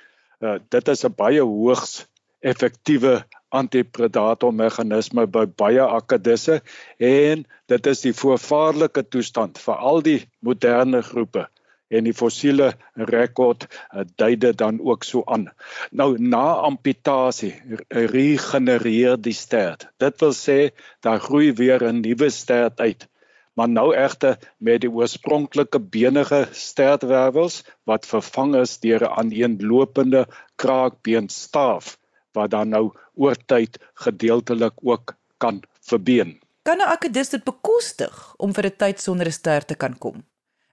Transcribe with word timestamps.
Uh 0.41 0.57
dit 0.69 0.89
is 0.89 1.05
'n 1.05 1.13
baie 1.17 1.43
hoogs 1.43 2.07
effektiewe 2.41 3.25
antipredator 3.49 4.55
meganisme 4.55 5.27
by 5.27 5.45
baie 5.47 5.85
akedisse 5.85 6.63
en 6.99 7.45
dit 7.69 7.87
is 7.87 8.01
die 8.01 8.15
voorvaarlike 8.17 9.03
toestand 9.09 9.59
vir 9.59 9.77
al 9.91 10.03
die 10.03 10.21
moderne 10.41 11.03
groepe 11.03 11.47
en 11.89 12.07
die 12.09 12.15
fossiele 12.17 12.73
rekord 13.11 13.67
uh, 13.67 14.05
dui 14.17 14.37
dit 14.37 14.57
dan 14.59 14.81
ook 14.81 15.05
so 15.05 15.23
aan. 15.27 15.49
Nou 15.91 16.17
na 16.19 16.45
amputasie 16.67 17.55
regenereer 17.89 19.21
die 19.21 19.37
stert. 19.37 19.89
Dit 20.03 20.21
wil 20.21 20.35
sê 20.35 20.59
daar 21.07 21.21
groei 21.21 21.53
weer 21.53 21.85
'n 21.85 22.01
nuwe 22.01 22.31
stert 22.31 22.81
uit. 22.81 23.09
Maar 23.57 23.69
nou 23.69 23.95
egter 23.97 24.37
met 24.59 24.81
die 24.81 24.91
oorspronklike 24.91 25.81
benige 25.81 26.47
stertwervels 26.53 27.63
wat 27.85 28.07
vervang 28.07 28.57
is 28.57 28.79
deur 28.81 29.05
'n 29.05 29.17
aaneenlopende 29.21 30.27
kraakbeenstaaf 30.57 31.97
wat 32.33 32.51
dan 32.51 32.69
nou 32.69 32.93
oor 33.15 33.37
tyd 33.47 33.79
gedeeltelik 33.95 34.75
ook 34.83 35.17
kan 35.39 35.63
verbeen. 35.81 36.41
Kan 36.63 36.79
'n 36.79 36.91
akedus 36.95 37.29
dit 37.29 37.45
bekostig 37.45 38.35
om 38.37 38.55
vir 38.55 38.67
'n 38.67 38.77
tyd 38.77 39.01
sonder 39.01 39.27
'n 39.27 39.33
stert 39.33 39.67
te 39.69 39.75
kan 39.75 39.99
kom? 39.99 40.25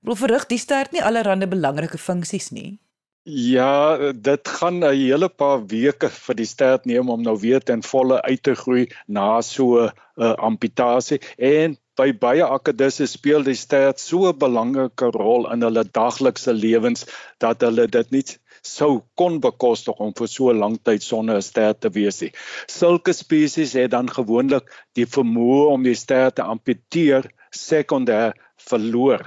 Wil 0.04 0.18
verrig 0.20 0.46
die 0.52 0.60
stert 0.60 0.92
nie 0.92 1.04
allerlei 1.04 1.48
belangrike 1.48 1.98
funksies 1.98 2.50
nie? 2.52 2.78
Ja, 3.24 4.12
dit 4.12 4.48
gaan 4.48 4.84
'n 4.84 4.96
hele 5.00 5.30
paar 5.30 5.62
weke 5.74 6.10
vir 6.10 6.36
die 6.36 6.46
stert 6.46 6.86
neem 6.86 7.10
om 7.10 7.22
nou 7.24 7.38
weer 7.40 7.62
ten 7.64 7.84
volle 7.84 8.18
uit 8.22 8.42
te 8.44 8.56
groei 8.62 8.88
na 9.08 9.42
so 9.42 9.86
'n 9.86 9.92
uh, 10.18 10.34
amputasie 10.48 11.20
en 11.38 11.78
by 11.96 12.12
baie 12.12 12.44
akedisse 12.44 13.08
speel 13.08 13.48
die 13.48 13.56
stert 13.56 14.00
so 14.00 14.28
'n 14.28 14.40
belangrike 14.40 15.08
rol 15.16 15.48
in 15.54 15.64
hulle 15.64 15.84
daglikse 16.00 16.54
lewens 16.54 17.06
dat 17.40 17.62
hulle 17.62 17.88
dit 17.88 18.12
nie 18.12 18.24
sou 18.62 19.04
kon 19.16 19.40
bekostig 19.40 20.02
om 20.04 20.12
vir 20.20 20.28
so 20.28 20.50
'n 20.52 20.60
lang 20.60 20.76
tyd 20.84 21.04
sonder 21.04 21.38
'n 21.38 21.48
stert 21.52 21.80
te 21.80 21.90
wees 22.00 22.20
nie. 22.22 22.34
Sulke 22.68 23.14
spesies 23.14 23.74
het 23.80 23.92
dan 23.92 24.10
gewoonlik 24.10 24.68
die 24.96 25.08
vermoë 25.16 25.72
om 25.78 25.84
die 25.84 25.96
stert 25.96 26.36
te 26.36 26.44
amputeer 26.44 27.32
sekondêr 27.56 28.34
verloor 28.58 29.24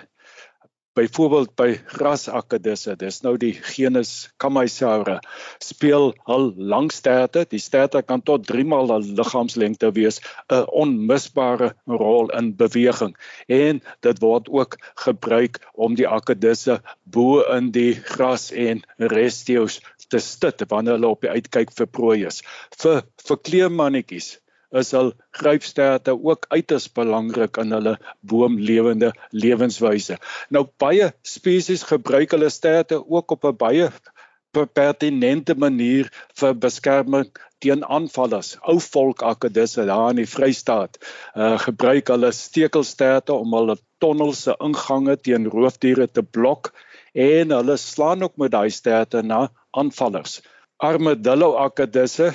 byvoorbeeld 0.97 1.53
by 1.61 1.69
grasakedisse 1.93 2.95
dis 3.01 3.21
nou 3.25 3.35
die 3.41 3.53
genus 3.53 4.31
Chamaesaura 4.41 5.19
speel 5.63 6.15
hul 6.29 6.47
lang 6.73 6.89
sterte 6.95 7.45
die 7.51 7.61
sterte 7.61 8.03
kan 8.03 8.23
tot 8.25 8.47
3 8.49 8.65
maal 8.71 8.93
die 8.95 9.17
liggaamslengte 9.19 9.93
wees 9.99 10.21
'n 10.49 10.65
onmisbare 10.83 11.75
rol 11.87 12.31
in 12.39 12.55
beweging. 12.57 13.15
En 13.49 13.83
dit 14.01 14.23
word 14.25 14.49
ook 14.49 14.79
gebruik 15.05 15.61
om 15.75 15.95
die 15.95 16.09
akedisse 16.09 16.81
bo 17.05 17.43
in 17.57 17.71
die 17.77 17.95
gras 17.95 18.51
en 18.53 18.83
restios 18.97 19.81
te 20.09 20.19
stit 20.19 20.65
wanneer 20.71 20.97
hulle 20.99 21.13
op 21.13 21.21
die 21.21 21.31
uitkyk 21.31 21.73
vir 21.77 21.87
prooi 21.87 22.19
is. 22.27 22.43
Vir 22.83 23.03
vir 23.29 23.43
kleemannetjies 23.49 24.37
is 24.81 24.93
hul 24.97 25.13
grypsterte 25.39 26.15
ook 26.17 26.47
uiters 26.49 26.89
belangrik 26.93 27.57
in 27.63 27.73
hulle 27.77 27.97
boomlewende 28.21 29.13
lewenswyse. 29.31 30.19
Nou 30.51 30.67
baie 30.83 31.13
spesies 31.23 31.87
gebruik 31.91 32.37
hulle 32.37 32.51
sterte 32.51 33.01
ook 33.03 33.37
op 33.37 33.45
'n 33.45 33.57
baie 33.57 33.91
pertinente 34.65 35.55
manier 35.55 36.09
vir 36.41 36.55
beskerming 36.55 37.29
teen 37.61 37.85
aanvallers. 37.85 38.57
Ou 38.65 38.79
volk 38.81 39.23
akedisse 39.23 39.85
daar 39.85 40.11
in 40.11 40.23
die 40.23 40.31
Vrystaat 40.31 40.97
uh 41.37 41.59
gebruik 41.59 42.09
hulle 42.09 42.33
stekelsterte 42.33 43.33
om 43.33 43.53
hulle 43.53 43.77
tonnels 44.01 44.43
se 44.47 44.57
ingange 44.61 45.17
teen 45.17 45.49
roofdiere 45.53 46.07
te 46.07 46.23
blok 46.23 46.73
en 47.13 47.51
hulle 47.51 47.77
slaan 47.77 48.23
ook 48.23 48.37
met 48.37 48.53
daai 48.53 48.71
sterte 48.71 49.23
na 49.23 49.49
aanvallers. 49.71 50.41
Armadillo 50.77 51.55
akedisse 51.57 52.33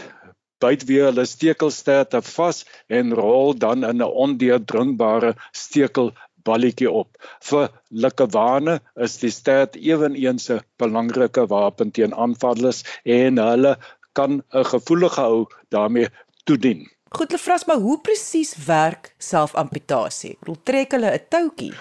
byt 0.62 0.86
weer 0.90 1.10
hulle 1.10 1.26
stekelsterte 1.26 2.22
vas 2.34 2.64
en 3.00 3.16
rol 3.18 3.56
dan 3.58 3.84
in 3.88 4.02
'n 4.02 4.16
ondeurdringbare 4.26 5.34
stekelballetjie 5.64 6.92
op. 6.92 7.18
Vir 7.50 7.70
likkewane 7.90 8.80
is 8.96 9.18
die 9.18 9.34
stert 9.34 9.76
ewenigs 9.76 10.50
'n 10.50 10.62
belangrike 10.78 11.48
wapen 11.48 11.92
teen 11.92 12.14
aanvallers 12.14 12.84
en 13.04 13.38
hulle 13.38 13.78
kan 14.14 14.42
'n 14.54 14.66
gevoelige 14.74 15.22
hou 15.22 15.46
daarmee 15.70 16.08
toedien. 16.46 16.90
Goed, 17.12 17.32
Lefras, 17.32 17.66
maar 17.66 17.82
hoe 17.84 18.00
presies 18.00 18.56
werk 18.66 19.16
selfamputasie? 19.18 20.32
Ek 20.32 20.40
bedoel 20.40 20.62
trek 20.64 20.92
hulle 20.96 21.12
'n 21.12 21.26
toutjie? 21.30 21.74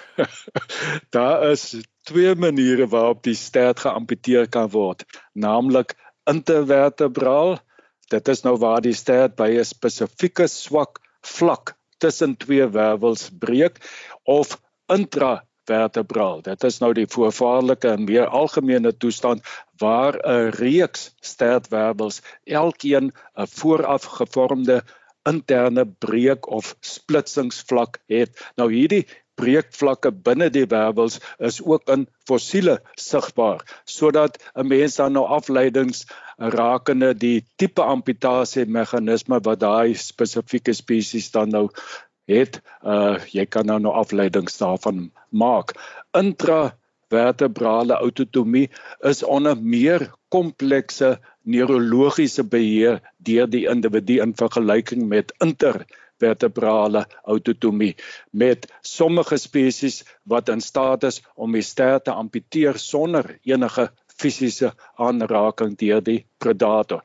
Daar 1.15 1.51
is 1.51 1.77
twee 2.03 2.35
maniere 2.35 2.89
waarop 2.91 3.23
die 3.23 3.35
stert 3.39 3.81
geamputeer 3.81 4.49
kan 4.49 4.71
word, 4.71 5.05
naamlik 5.33 5.95
intervertebraal 6.27 7.61
Dit 8.11 8.29
is 8.29 8.43
nou 8.43 8.57
waar 8.59 8.83
die 8.83 8.97
stert 8.97 9.37
by 9.39 9.49
'n 9.59 9.65
spesifieke 9.65 10.47
swak 10.51 10.99
vlak 11.23 11.77
tussen 12.03 12.37
twee 12.37 12.67
wervels 12.67 13.29
breek 13.39 13.79
of 14.25 14.57
intravertebraal. 14.91 16.43
Dit 16.43 16.65
is 16.65 16.81
nou 16.81 16.93
die 16.97 17.07
voorvaarlike 17.07 17.89
en 17.89 18.05
meer 18.05 18.27
algemene 18.27 18.93
toestand 18.97 19.47
waar 19.79 20.19
'n 20.19 20.51
reeks 20.59 21.15
stertwervels 21.21 22.21
elkeen 22.45 23.13
'n 23.13 23.47
vooraf 23.47 24.05
gevormde 24.19 24.83
interne 25.29 25.87
breek 25.87 26.49
of 26.49 26.77
splitsingsvlak 26.81 28.01
het. 28.09 28.31
Nou 28.57 28.73
hierdie 28.73 29.07
breekvlakke 29.41 30.13
binne 30.13 30.51
die 30.53 30.67
wervels 30.69 31.19
is 31.39 31.61
ook 31.63 31.89
in 31.95 32.07
fossiele 32.29 32.81
sigbaar 33.01 33.63
sodat 33.85 34.39
'n 34.55 34.67
mens 34.67 34.97
dan 34.97 35.13
nou 35.13 35.27
afleidings 35.27 36.05
rakende 36.41 37.13
die 37.15 37.45
tipe 37.61 37.85
amputasie 37.85 38.65
meganisme 38.67 39.41
wat 39.45 39.61
daai 39.61 39.95
spesifieke 39.95 40.73
spesies 40.75 41.31
dan 41.31 41.53
nou 41.53 41.69
het. 42.31 42.61
Uh 42.83 43.19
jy 43.33 43.47
kan 43.47 43.67
nou 43.67 43.79
nou 43.79 43.93
afleidings 44.01 44.59
daarvan 44.59 45.11
maak. 45.29 45.75
Intra 46.17 46.73
vertebrale 47.11 47.99
autotomie 47.99 48.69
is 49.05 49.23
onder 49.23 49.57
meer 49.59 50.11
komplekse 50.31 51.19
neurologiese 51.43 52.45
beheer 52.47 53.01
deur 53.19 53.49
die 53.51 53.67
individu 53.69 54.21
in 54.23 54.35
vergelyking 54.39 55.09
met 55.09 55.35
inter 55.45 55.85
vertebrale 56.21 57.07
autotomie. 57.25 57.95
Met 58.31 58.69
sommige 58.81 59.39
spesies 59.41 60.05
wat 60.23 60.49
in 60.49 60.61
staat 60.61 61.05
is 61.09 61.23
om 61.35 61.53
die 61.57 61.65
stert 61.65 62.05
te 62.05 62.13
amputeer 62.13 62.79
sonder 62.79 63.39
enige 63.43 63.89
fisiese 64.21 64.73
aanraking 65.01 65.77
deur 65.81 66.05
die 66.05 66.21
predator. 66.43 67.03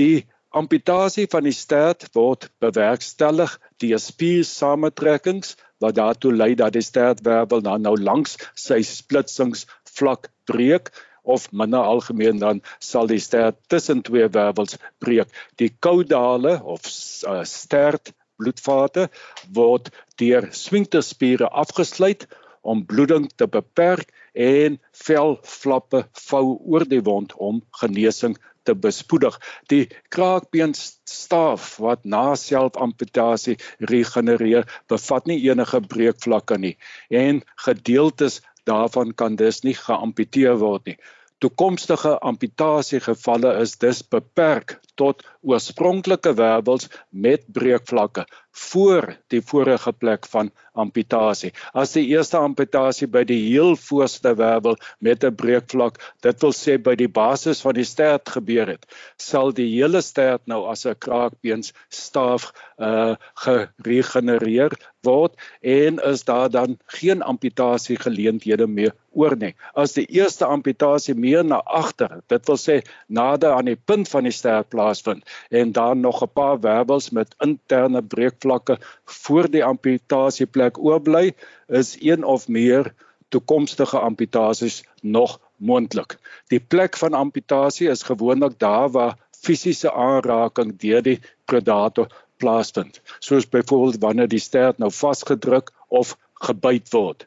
Die 0.00 0.26
amputasie 0.50 1.26
van 1.30 1.46
die 1.46 1.54
stert 1.54 2.08
word 2.16 2.48
bewerkstellig 2.62 3.56
deur 3.82 4.02
spiersamentrekkings 4.02 5.54
wat 5.80 5.96
daartoe 5.96 6.32
lei 6.36 6.54
dat 6.58 6.74
die 6.76 6.84
stertwervel 6.84 7.62
dan 7.64 7.86
nou 7.86 7.94
langs 7.96 8.36
sy 8.58 8.80
splitsingsvlak 8.86 10.28
breek 10.50 10.90
of 11.22 11.50
minder 11.52 11.84
algemeen 11.84 12.40
dan 12.42 12.62
sal 12.78 13.08
die 13.10 13.20
stert 13.22 13.58
tussen 13.72 14.02
twee 14.02 14.28
wervels 14.32 14.76
breek. 14.98 15.28
Die 15.56 15.70
kaudale 15.80 16.58
of 16.62 16.86
uh, 17.28 17.42
stert 17.44 18.12
bloedvate 18.40 19.08
word 19.54 19.90
deur 20.20 20.48
sfinkterspiere 20.56 21.48
afgesluit 21.62 22.26
om 22.60 22.84
bloeding 22.88 23.28
te 23.36 23.46
beperk 23.48 24.10
en 24.34 24.78
velflappe 25.04 26.04
vou 26.28 26.44
oor 26.58 26.86
die 26.88 27.02
wond 27.06 27.34
om 27.36 27.62
genesing 27.82 28.36
te 28.68 28.74
bespoedig. 28.74 29.38
Die 29.72 29.88
kraakbeenstaaf 30.14 31.76
wat 31.82 32.04
na 32.04 32.34
selfamputasie 32.36 33.56
regenereer, 33.92 34.68
bevat 34.88 35.26
nie 35.30 35.40
enige 35.48 35.80
breekvlakke 35.80 36.58
nie 36.58 36.76
en 37.08 37.42
gedeeltes 37.64 38.40
daarvan 38.68 39.14
kan 39.14 39.36
dus 39.40 39.62
nie 39.64 39.74
geamputeer 39.74 40.58
word 40.60 40.86
nie. 40.86 40.98
Toekomstige 41.40 42.18
amputasiegevalle 42.20 43.54
is 43.62 43.78
dus 43.80 44.02
beperk 44.04 44.76
tot 45.00 45.24
oorspronklike 45.40 46.34
wervels 46.36 46.88
met 47.10 47.46
breekvlakke 47.56 48.26
voor 48.52 49.16
die 49.30 49.40
vorige 49.40 49.92
plek 49.92 50.26
van 50.26 50.50
amputasie. 50.72 51.52
As 51.72 51.94
die 51.94 52.06
eerste 52.10 52.38
amputasie 52.40 53.06
by 53.10 53.22
die 53.26 53.38
heel 53.46 53.76
voorste 53.78 54.34
wervel 54.38 54.76
met 54.98 55.24
'n 55.24 55.34
breekvlak, 55.34 55.98
dit 56.22 56.42
wil 56.42 56.52
sê 56.52 56.78
by 56.78 56.94
die 56.94 57.08
basis 57.08 57.60
van 57.60 57.74
die 57.74 57.84
stert 57.84 58.28
gebeur 58.28 58.66
het, 58.66 58.86
sal 59.16 59.52
die 59.52 59.68
hele 59.74 60.02
stert 60.02 60.46
nou 60.46 60.66
as 60.66 60.86
'n 60.86 60.98
kraakbeens 60.98 61.72
staaf 61.88 62.52
uh 62.78 63.14
geregenereer 63.44 64.72
word 65.04 65.34
en 65.60 65.98
is 65.98 66.24
daar 66.24 66.50
dan 66.50 66.78
geen 66.86 67.22
amputasie 67.22 67.96
geleenthede 67.96 68.66
meer 68.66 68.92
oor 69.10 69.36
nie. 69.36 69.54
As 69.74 69.92
die 69.92 70.06
eerste 70.06 70.46
amputasie 70.46 71.14
meer 71.14 71.44
na 71.44 71.60
agter, 71.66 72.20
dit 72.28 72.46
wil 72.46 72.56
sê 72.56 72.80
nader 73.08 73.52
aan 73.52 73.64
die 73.64 73.76
punt 73.76 74.08
van 74.08 74.24
die 74.24 74.32
stert 74.32 74.70
plaasvind 74.90 75.24
en 75.48 75.72
dan 75.72 76.00
nog 76.00 76.22
'n 76.22 76.32
paar 76.32 76.60
wervels 76.60 77.10
met 77.10 77.34
interne 77.38 78.02
breekvlakke 78.02 78.78
voor 79.04 79.50
die 79.50 79.64
amputasieplek 79.64 80.78
oorbly, 80.78 81.34
is 81.66 81.96
een 82.00 82.24
of 82.24 82.48
meer 82.48 82.94
toekomstige 83.28 83.98
amputasies 83.98 84.84
nog 85.02 85.40
moontlik. 85.56 86.18
Die 86.48 86.60
plek 86.60 86.96
van 86.96 87.14
amputasie 87.14 87.88
is 87.88 88.02
gewoonlik 88.02 88.58
daar 88.58 88.90
waar 88.90 89.16
fisiese 89.30 89.92
aanraking 89.92 90.78
deur 90.78 91.02
die 91.02 91.20
predator 91.44 92.06
plaasvind, 92.36 93.00
soos 93.18 93.48
byvoorbeeld 93.48 94.00
wanneer 94.00 94.28
die 94.28 94.38
stert 94.38 94.78
nou 94.78 94.90
vasgedruk 94.92 95.70
of 95.88 96.16
gebyt 96.34 96.90
word. 96.92 97.26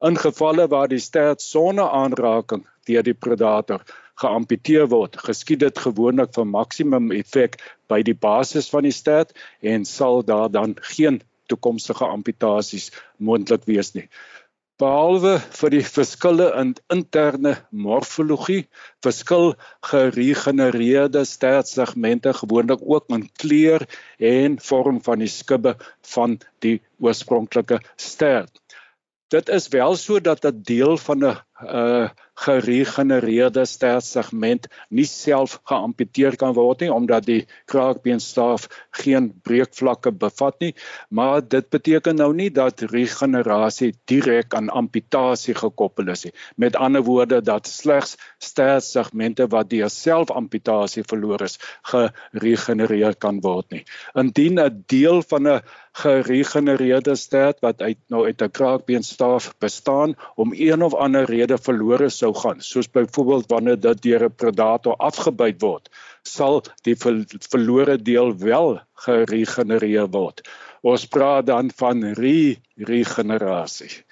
In 0.00 0.16
gevalle 0.16 0.66
waar 0.68 0.88
die 0.88 0.98
stert 0.98 1.42
sonder 1.42 1.88
aanraking 1.90 2.66
deur 2.84 3.02
die 3.02 3.14
predator 3.14 3.80
geamputeer 4.20 4.88
word, 4.92 5.16
geskied 5.26 5.60
dit 5.64 5.78
gewoonlik 5.86 6.34
vir 6.36 6.46
maksimum 6.46 7.10
effek 7.12 7.58
by 7.88 8.02
die 8.02 8.14
basis 8.14 8.70
van 8.70 8.86
die 8.86 8.94
stert 8.94 9.34
en 9.62 9.84
sal 9.84 10.22
daar 10.22 10.50
dan 10.50 10.76
geen 10.94 11.22
toekomstige 11.50 12.06
amputasies 12.06 12.90
moontlik 13.18 13.66
wees 13.68 13.92
nie. 13.94 14.08
Behalwe 14.82 15.36
vir 15.54 15.70
die 15.70 15.84
verskille 15.86 16.48
in 16.58 16.72
interne 16.90 17.52
morfologie, 17.70 18.64
verskil 19.06 19.52
geregenereerde 19.86 21.22
stertsegmente 21.30 22.32
gewoonlik 22.34 22.82
ook 22.82 23.06
in 23.14 23.28
kleur 23.38 23.86
en 24.18 24.58
vorm 24.58 24.98
van 25.06 25.22
die 25.22 25.30
skubbe 25.30 25.76
van 26.14 26.40
die 26.66 26.80
oorspronklike 26.98 27.78
stert. 27.94 28.58
Dit 29.30 29.48
is 29.48 29.70
wel 29.70 29.94
so 29.96 30.18
dat 30.18 30.44
'n 30.44 30.62
deel 30.66 30.98
van 31.06 31.24
'n 31.24 31.38
geregenereerde 32.34 33.62
stertsegment 33.66 34.66
nie 34.90 35.06
self 35.06 35.60
geamputeer 35.70 36.36
kan 36.36 36.54
word 36.56 36.82
nie 36.82 36.90
omdat 36.92 37.26
die 37.28 37.40
kraakbeenstaaf 37.70 38.66
geen 38.98 39.30
breekvlakke 39.46 40.10
bevat 40.10 40.58
nie. 40.60 40.72
Maar 41.14 41.42
dit 41.46 41.68
beteken 41.70 42.18
nou 42.18 42.32
nie 42.34 42.50
dat 42.50 42.82
regenerasie 42.90 43.92
direk 44.10 44.54
aan 44.54 44.72
amputasie 44.74 45.54
gekoppel 45.54 46.10
is 46.14 46.26
nie. 46.26 46.34
Met 46.56 46.76
ander 46.76 47.04
woorde 47.06 47.40
dat 47.40 47.70
slegs 47.70 48.16
stertsegmente 48.42 49.46
wat 49.50 49.70
deur 49.70 49.90
selfamputasie 49.90 51.04
verloor 51.06 51.46
is 51.46 51.58
geregenereer 51.92 53.14
kan 53.14 53.40
word 53.40 53.70
nie. 53.70 53.84
Indien 54.14 54.58
'n 54.58 54.84
deel 54.86 55.22
van 55.22 55.48
'n 55.48 55.60
geregenereerde 55.94 57.14
stert 57.14 57.60
wat 57.60 57.82
uit 57.82 57.98
nou 58.08 58.26
uit 58.26 58.42
'n 58.42 58.50
kraakbeenstaaf 58.50 59.54
bestaan 59.58 60.16
om 60.34 60.52
een 60.52 60.82
of 60.82 60.94
ander 60.94 61.24
rede 61.24 61.53
verlore 61.58 62.10
sou 62.10 62.32
gaan, 62.34 62.60
soos 62.60 62.88
byvoorbeeld 62.90 63.50
wanneer 63.52 63.80
dit 63.80 64.02
deur 64.02 64.24
'n 64.26 64.36
predator 64.42 64.96
afgebyt 64.96 65.60
word, 65.62 65.90
sal 66.22 66.62
die 66.84 66.96
ver 66.96 67.24
verlore 67.50 67.96
deel 67.96 68.32
wel 68.38 68.80
geregenereer 69.06 70.08
word. 70.10 70.42
Ons 70.82 71.06
praat 71.06 71.46
dan 71.46 71.70
van 71.70 72.04
re-regenerasie. 72.20 74.04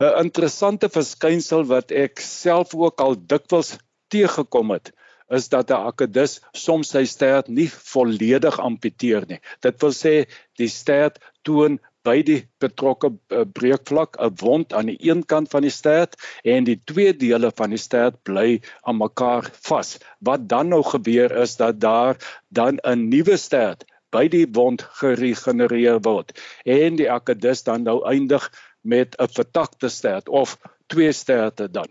'n 0.00 0.18
Interessante 0.20 0.88
verskynsel 0.88 1.64
wat 1.64 1.90
ek 1.90 2.20
self 2.20 2.74
ook 2.74 3.00
al 3.00 3.16
dikwels 3.16 3.76
teëgekom 4.12 4.70
het, 4.70 4.92
is 5.28 5.48
dat 5.48 5.70
'n 5.70 5.86
akedus 5.90 6.40
soms 6.52 6.90
sy 6.94 7.04
stert 7.04 7.48
nie 7.48 7.68
volledig 7.68 8.58
amputeer 8.60 9.24
nie. 9.28 9.40
Dit 9.60 9.80
wil 9.82 9.92
sê 9.92 10.14
die 10.60 10.68
stert 10.68 11.18
toon 11.42 11.80
by 12.06 12.20
die 12.26 12.38
betrokke 12.62 13.10
uh, 13.10 13.42
breekvlak 13.58 14.16
'n 14.22 14.36
wond 14.42 14.72
aan 14.72 14.92
die 14.92 14.98
een 15.10 15.24
kant 15.32 15.50
van 15.50 15.66
die 15.66 15.74
stert 15.74 16.16
en 16.44 16.68
die 16.68 16.78
twee 16.90 17.12
dele 17.16 17.50
van 17.58 17.74
die 17.74 17.82
stert 17.82 18.22
bly 18.28 18.60
aan 18.82 19.00
mekaar 19.02 19.50
vas. 19.68 19.98
Wat 20.20 20.48
dan 20.48 20.70
nou 20.74 20.82
gebeur 20.86 21.34
is 21.42 21.56
dat 21.56 21.80
daar 21.80 22.16
dan 22.48 22.78
'n 22.82 23.08
nuwe 23.08 23.36
stert 23.36 23.84
by 24.14 24.28
die 24.28 24.46
wond 24.58 24.82
geregenereer 25.00 26.00
word 26.06 26.32
en 26.64 26.96
die 26.96 27.10
akedus 27.10 27.64
dan 27.66 27.82
nou 27.82 27.98
eindig 28.06 28.50
met 28.82 29.16
'n 29.18 29.32
vertakte 29.38 29.88
stert 29.88 30.28
of 30.28 30.58
twee 30.86 31.12
sterte 31.12 31.70
dan. 31.70 31.90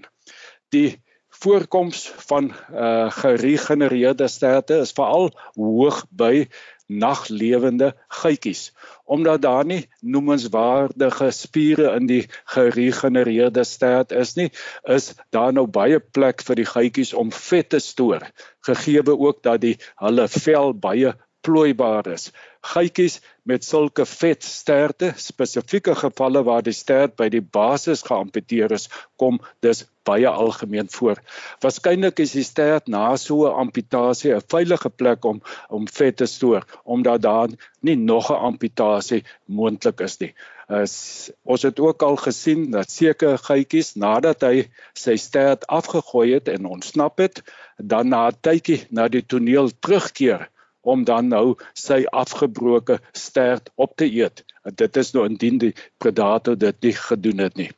Die 0.70 1.04
voorkoms 1.44 2.12
van 2.28 2.54
uh 2.72 3.12
geregenereerde 3.12 4.28
sterte 4.28 4.80
is 4.86 4.96
veral 4.96 5.32
hoog 5.56 6.06
by 6.10 6.48
naglewende 6.88 7.94
geitjies 8.22 8.72
omdat 9.06 9.42
daar 9.42 9.66
nie 9.66 9.82
noemenswaardige 10.02 11.32
spiere 11.32 11.96
in 11.96 12.08
die 12.10 12.24
geregenereerde 12.54 13.64
stert 13.64 14.12
is 14.12 14.36
nie 14.36 14.50
is 14.98 15.14
daar 15.30 15.54
nou 15.54 15.66
baie 15.68 16.00
plek 16.00 16.46
vir 16.46 16.62
die 16.62 16.70
geitjies 16.70 17.14
om 17.14 17.32
vet 17.32 17.70
te 17.70 17.80
stoor 17.80 18.26
gegee 18.66 19.02
ook 19.06 19.44
dat 19.44 19.62
die 19.62 19.78
hulle 20.02 20.28
vel 20.28 20.74
baie 20.74 21.14
plooibaar 21.46 22.08
is. 22.10 22.32
Geitjies 22.66 23.20
met 23.46 23.66
sulke 23.66 24.06
vet 24.10 24.44
sterte, 24.44 25.12
spesifieke 25.22 25.94
gevalle 26.00 26.42
waar 26.48 26.64
die 26.66 26.74
stert 26.74 27.14
by 27.20 27.28
die 27.30 27.44
basis 27.58 28.02
geamputeer 28.08 28.74
is, 28.74 28.88
kom 29.22 29.38
dus 29.66 29.84
baie 30.06 30.30
algemeen 30.30 30.90
voor. 30.94 31.22
Waarskynlik 31.62 32.22
is 32.24 32.34
die 32.38 32.46
stert 32.46 32.90
na 32.96 33.04
so 33.22 33.46
'n 33.46 33.60
amputasie 33.66 34.34
'n 34.34 34.48
veilige 34.54 34.90
plek 34.90 35.26
om 35.26 35.42
om 35.70 35.88
vet 35.88 36.18
te 36.18 36.26
stoor 36.26 36.66
omdat 36.84 37.22
daar 37.22 37.50
nie 37.82 37.96
nog 37.96 38.32
'n 38.32 38.42
amputasie 38.50 39.24
moontlik 39.46 40.02
is 40.02 40.20
nie. 40.20 40.34
As, 40.68 41.32
ons 41.44 41.62
het 41.62 41.80
ook 41.80 42.02
al 42.02 42.16
gesien 42.16 42.72
dat 42.72 42.90
sekere 42.90 43.38
geitjies 43.38 43.94
nadat 43.96 44.42
hy 44.42 44.70
sy 44.94 45.16
stert 45.16 45.68
afgegooi 45.68 46.34
het 46.34 46.48
en 46.48 46.66
ontsnap 46.66 47.18
het, 47.18 47.44
dan 47.78 48.10
na 48.10 48.28
'n 48.28 48.38
tydjie 48.42 48.88
na 48.90 49.08
die 49.08 49.26
toneel 49.26 49.70
terugkeer 49.80 50.50
om 50.86 51.04
dan 51.04 51.30
nou 51.34 51.56
sy 51.74 52.04
afgebroke 52.12 53.00
stert 53.12 53.72
op 53.76 53.96
te 53.98 54.08
eet. 54.08 54.44
Dit 54.78 54.98
is 54.98 55.12
nou 55.14 55.26
indien 55.30 55.60
die 55.62 55.74
predator 56.02 56.58
dit 56.58 56.82
nie 56.88 56.94
gedoen 56.98 57.44
het 57.44 57.58
nie. 57.60 57.70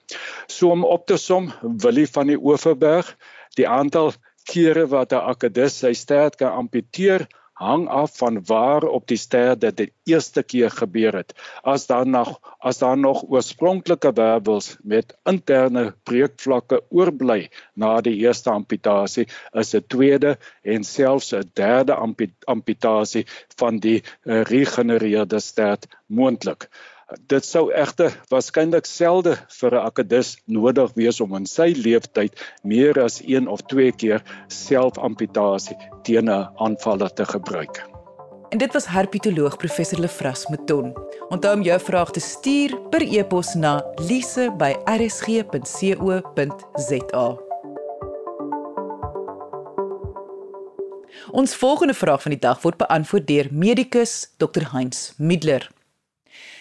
So 0.47 0.71
om 0.75 0.85
op 0.85 1.07
te 1.07 1.17
som, 1.17 1.51
Willie 1.83 2.07
van 2.07 2.31
die 2.31 2.39
Oeverberg, 2.39 3.09
die 3.55 3.67
aantal 3.67 4.13
kere 4.47 4.87
wat 4.87 5.13
'n 5.13 5.27
akedus 5.33 5.79
sy 5.83 5.93
stert 5.93 6.37
kan 6.39 6.51
amputeer, 6.51 7.27
hang 7.57 7.87
af 7.89 8.17
van 8.17 8.37
waar 8.45 8.83
op 8.83 9.07
die 9.09 9.17
ster 9.17 9.55
dit 9.59 9.77
die 9.77 9.87
eerste 10.05 10.43
keer 10.43 10.69
gebeur 10.71 11.15
het. 11.17 11.33
As 11.63 11.87
daar 11.89 12.07
nog 12.07 12.37
as 12.59 12.77
daar 12.81 12.97
nog 12.97 13.23
oorspronklike 13.29 14.11
wervels 14.13 14.75
met 14.83 15.15
interne 15.29 15.95
breekvlakke 16.03 16.81
oorbly 16.89 17.49
na 17.73 18.01
die 18.01 18.15
eerste 18.25 18.51
amputasie, 18.53 19.27
is 19.53 19.73
'n 19.73 19.85
tweede 19.87 20.37
en 20.63 20.83
selfs 20.83 21.33
'n 21.33 21.49
derde 21.53 21.95
amputasie 22.45 23.25
van 23.57 23.79
die 23.79 24.03
eh, 24.03 24.41
regenereerde 24.41 25.39
stert 25.39 25.87
moontlik. 26.05 26.69
Dit 27.07 27.45
sou 27.47 27.69
egter 27.71 28.11
waarskynlik 28.27 28.85
selde 28.85 29.37
vir 29.59 29.71
'n 29.75 29.85
akedus 29.87 30.37
nodig 30.45 30.91
wees 30.95 31.21
om 31.23 31.35
in 31.35 31.45
sy 31.45 31.71
lewenstyd 31.71 32.35
meer 32.63 32.99
as 33.03 33.21
1 33.23 33.47
of 33.47 33.61
2 33.71 33.91
keer 33.91 34.23
selfamputasie 34.47 35.77
teen 36.03 36.29
'n 36.29 36.47
aanvaller 36.57 37.13
te 37.13 37.25
gebruik. 37.25 37.83
En 38.49 38.57
dit 38.57 38.73
was 38.73 38.87
herpetoloog 38.87 39.57
professor 39.57 39.99
Lefras 39.99 40.47
Meton. 40.47 40.95
Onthou 41.29 41.55
om 41.55 41.61
jou 41.61 41.79
vraag 41.79 42.11
te 42.11 42.19
stuur 42.19 42.81
per 42.89 43.01
e-pos 43.01 43.53
na 43.53 43.85
lise@rsg.co.za. 43.95 44.47
Ons 51.31 51.55
volgende 51.55 51.93
vraag 51.93 52.21
van 52.21 52.31
die 52.31 52.39
dag 52.39 52.61
word 52.61 52.77
beantwoord 52.77 53.27
deur 53.27 53.47
medikus 53.51 54.29
Dr 54.37 54.71
Heinz 54.71 55.11
Middler. 55.17 55.76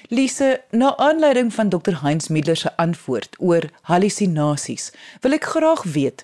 Lise, 0.08 0.62
na 0.70 0.96
aanleiding 0.96 1.54
van 1.54 1.68
Dr. 1.68 2.00
Heinz 2.02 2.28
Middler 2.28 2.56
se 2.56 2.76
antwoord 2.76 3.36
oor 3.38 3.64
hallusinasies, 3.82 4.92
wil 5.20 5.34
ek 5.34 5.48
graag 5.50 5.82
weet. 5.82 6.22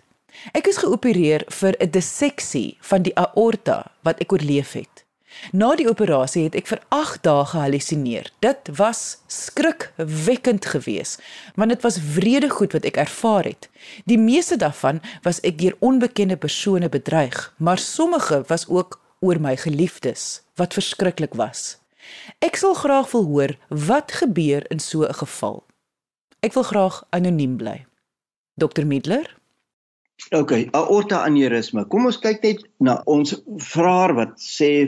Ek 0.54 0.68
is 0.70 0.78
geopereer 0.84 1.42
vir 1.50 1.74
'n 1.78 1.90
disseksie 1.90 2.76
van 2.80 3.02
die 3.02 3.14
aorta 3.18 3.90
wat 4.06 4.20
ek 4.22 4.32
oorleef 4.32 4.72
het. 4.78 5.04
Na 5.52 5.74
die 5.74 5.88
operasie 5.88 6.44
het 6.44 6.54
ek 6.54 6.66
vir 6.66 6.80
8 6.88 7.22
dae 7.22 7.44
gehallusineer. 7.44 8.30
Dit 8.38 8.70
was 8.76 9.18
skrikwekkend 9.26 10.66
geweest, 10.66 11.20
want 11.56 11.70
dit 11.70 11.82
was 11.82 11.98
wrede 12.14 12.50
goed 12.50 12.72
wat 12.72 12.84
ek 12.84 12.96
ervaar 12.96 13.44
het. 13.44 13.68
Die 14.04 14.18
meeste 14.18 14.56
daarvan 14.56 15.02
was 15.22 15.40
ek 15.40 15.58
deur 15.58 15.76
onbekende 15.80 16.36
persone 16.36 16.88
bedreig, 16.88 17.54
maar 17.58 17.78
sommige 17.78 18.44
was 18.46 18.68
ook 18.68 19.00
oor 19.20 19.40
my 19.40 19.56
geliefdes 19.56 20.42
wat 20.54 20.72
verskriklik 20.72 21.34
was. 21.34 21.81
Ek 22.38 22.56
sal 22.56 22.74
graag 22.74 23.10
wil 23.12 23.24
hoor 23.24 23.56
wat 23.68 24.12
gebeur 24.12 24.66
in 24.70 24.78
so 24.78 25.02
'n 25.02 25.14
geval. 25.14 25.64
Ek 26.40 26.52
wil 26.54 26.62
graag 26.62 27.02
anoniem 27.10 27.56
bly. 27.56 27.86
Dr 28.56 28.84
Middler 28.86 29.42
OK, 30.30 30.52
aorta 30.70 31.18
aneurisme. 31.26 31.82
Kom 31.90 32.06
ons 32.06 32.16
kyk 32.22 32.44
net 32.46 32.60
na 32.84 32.94
ons 33.10 33.34
vraer 33.64 34.14
wat 34.16 34.36
sê 34.40 34.86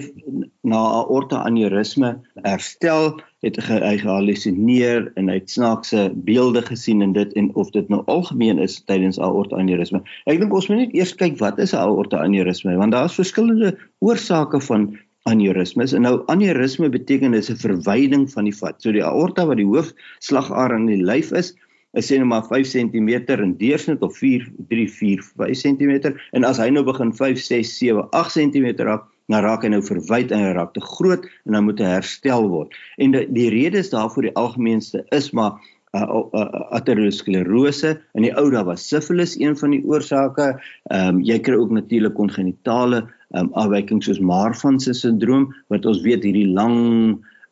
na 0.65 0.81
aorta 1.01 1.41
aneurisme 1.49 2.13
herstel 2.47 3.11
het 3.45 3.59
hy 3.67 3.97
gehallusineer 4.01 5.11
en 5.21 5.29
hy 5.29 5.41
het 5.41 5.51
snaakse 5.53 6.07
beelde 6.29 6.63
gesien 6.65 7.03
en 7.05 7.13
dit 7.17 7.35
en 7.41 7.51
of 7.61 7.73
dit 7.75 7.91
nou 7.93 8.01
algemeen 8.15 8.63
is 8.63 8.79
tydens 8.89 9.19
aorta 9.19 9.59
aneurisme. 9.61 10.01
Ek 10.31 10.41
dink 10.41 10.55
ons 10.55 10.71
moet 10.71 10.85
net 10.85 10.95
eers 10.97 11.17
kyk 11.19 11.37
wat 11.43 11.59
is 11.59 11.75
'n 11.75 11.83
aorta 11.83 12.23
aneurisme 12.23 12.79
want 12.79 12.95
daar 12.97 13.11
is 13.11 13.19
verskillende 13.21 13.75
oorsake 14.01 14.63
van 14.71 14.95
aneurismes. 15.31 15.93
En 15.97 16.05
nou 16.05 16.17
aneurisme 16.33 16.89
beteken 16.93 17.33
dis 17.33 17.51
'n 17.51 17.57
verwyding 17.57 18.31
van 18.33 18.45
die 18.45 18.57
vat. 18.57 18.83
So 18.83 18.93
die 18.93 19.05
aorta 19.05 19.47
wat 19.47 19.57
die 19.57 19.69
hoofslagader 19.69 20.77
in 20.77 20.87
die 20.87 21.03
lyf 21.03 21.33
is, 21.33 21.55
is 21.95 22.11
sê 22.11 22.19
nou 22.19 22.27
maar 22.27 22.45
5 22.51 22.67
cm 22.67 23.09
in 23.41 23.57
deursnit 23.57 24.03
of 24.03 24.17
4 24.19 24.47
3 24.69 24.89
4 24.91 25.23
5 25.37 25.59
cm 25.63 26.15
en 26.33 26.45
as 26.45 26.59
hy 26.59 26.71
nou 26.71 26.85
begin 26.85 27.13
5 27.13 27.39
6 27.39 27.79
7 27.79 28.09
8 28.11 28.33
cm 28.35 28.75
raak 28.83 29.07
dan 29.33 29.41
raak 29.41 29.63
hy 29.65 29.71
nou 29.73 29.83
verwyd 29.85 30.33
en 30.33 30.43
hy 30.45 30.53
raak 30.57 30.75
te 30.75 30.83
groot 30.85 31.25
en 31.47 31.57
dan 31.57 31.65
moet 31.65 31.79
hy 31.81 31.95
herstel 31.97 32.49
word. 32.53 32.75
En 33.01 33.15
die, 33.15 33.25
die 33.33 33.49
rede 33.55 33.81
is 33.81 33.89
daarvoor 33.95 34.29
die 34.29 34.37
algemeenste 34.37 35.05
is 35.17 35.31
maar 35.33 35.57
uh, 35.95 36.03
uh, 36.03 36.25
uh, 36.35 36.65
aterosklerose 36.77 37.95
in 38.19 38.27
die 38.27 38.35
ou 38.37 38.51
daar 38.53 38.67
was 38.69 38.85
sifilis 38.85 39.39
een 39.41 39.57
van 39.57 39.73
die 39.77 39.81
oorsake. 39.89 40.53
Ehm 40.91 41.17
um, 41.17 41.23
jy 41.25 41.39
kry 41.41 41.57
ook 41.57 41.73
natuurlik 41.73 42.17
kongenitale 42.19 43.07
um, 43.39 43.51
afwykings 43.59 44.09
soos 44.09 44.21
Marfan 44.21 44.81
se 44.81 44.95
sindroom 44.95 45.51
wat 45.73 45.87
ons 45.87 46.03
weet 46.07 46.25
hierdie 46.27 46.49
lang 46.51 46.79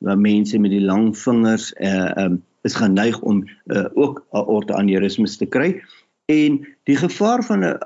uh, 0.07 0.15
mense 0.15 0.59
met 0.59 0.75
die 0.75 0.85
lang 0.85 1.13
vingers 1.17 1.73
uh, 1.81 2.11
um, 2.25 2.41
is 2.63 2.79
geneig 2.79 3.19
om 3.27 3.43
uh, 3.75 3.89
ook 3.99 4.23
aorta 4.31 4.79
aneurismes 4.79 5.37
te 5.41 5.47
kry 5.47 5.75
en 6.31 6.61
die 6.89 6.97
gevaar 6.97 7.43
van 7.45 7.65
'n 7.65 7.79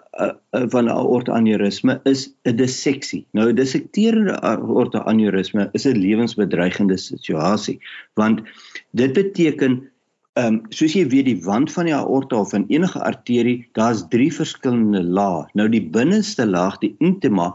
van 0.72 0.84
'n 0.84 0.92
aorta 0.92 1.32
aneurisme 1.32 2.00
is 2.04 2.28
'n 2.44 2.56
disseksie. 2.56 3.26
Nou 3.32 3.48
'n 3.50 3.54
dissekterende 3.56 4.40
aorta 4.40 5.04
aneurisme 5.04 5.68
is 5.72 5.86
'n 5.86 5.96
lewensbedreigende 5.96 6.96
situasie 6.96 7.80
want 8.14 8.40
dit 8.92 9.12
beteken 9.12 9.90
ehm 10.36 10.46
um, 10.46 10.56
soos 10.68 10.92
jy 10.92 11.06
weet 11.08 11.24
die 11.24 11.42
wand 11.44 11.72
van 11.72 11.84
die 11.88 11.94
aorta 11.94 12.36
of 12.36 12.50
van 12.50 12.66
enige 12.68 13.00
arterie, 13.00 13.68
daar's 13.72 14.04
drie 14.08 14.32
verskillende 14.32 15.02
lae. 15.02 15.46
Nou 15.54 15.68
die 15.68 15.80
binneste 15.90 16.46
laag, 16.46 16.76
die 16.78 16.94
intima, 16.98 17.54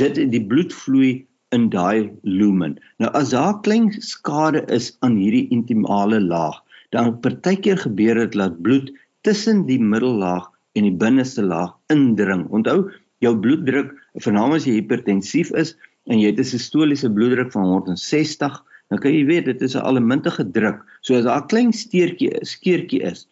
dit 0.00 0.18
die 0.32 0.42
bloed 0.42 0.74
vloei 0.74 1.26
in 1.54 1.68
daai 1.70 2.10
lumen. 2.22 2.76
Nou 3.00 3.10
as 3.18 3.32
daar 3.34 3.60
klein 3.66 3.90
skade 4.02 4.64
is 4.72 4.92
aan 5.06 5.16
hierdie 5.20 5.46
intimale 5.54 6.20
laag, 6.20 6.58
dan 6.94 7.16
partykeer 7.22 7.78
gebeur 7.82 8.18
dit 8.22 8.36
dat 8.38 8.60
bloed 8.62 8.92
tussen 9.26 9.64
die 9.66 9.80
middellaag 9.80 10.46
en 10.78 10.86
die 10.86 10.94
binneste 10.94 11.42
laag 11.42 11.74
indring. 11.92 12.46
Onthou, 12.54 12.90
jou 13.24 13.34
bloeddruk, 13.40 13.94
veral 14.22 14.56
as 14.56 14.66
jy 14.68 14.78
hipertensief 14.80 15.52
is 15.56 15.74
en 16.06 16.20
jy 16.20 16.30
het 16.30 16.40
'n 16.40 16.52
sistoliese 16.54 17.10
bloeddruk 17.10 17.50
van 17.52 17.64
160, 17.64 18.62
dan 18.90 18.98
kan 18.98 19.12
jy 19.12 19.24
weet 19.26 19.46
dit 19.46 19.62
is 19.62 19.74
'n 19.74 19.82
allemintige 19.82 20.44
druk. 20.52 20.84
So 21.00 21.16
as 21.16 21.24
daar 21.24 21.42
'n 21.42 21.48
klein 21.48 21.72
steertjie, 21.72 22.30
skeertjie 22.42 23.02
is, 23.02 23.26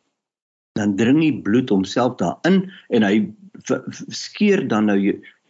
dan 0.75 0.97
dring 0.97 1.21
die 1.21 1.42
bloed 1.42 1.71
homself 1.71 2.16
daarin 2.18 2.71
en 2.90 3.02
hy 3.02 3.30
skeer 4.09 4.68
dan 4.68 4.87
nou 4.90 4.99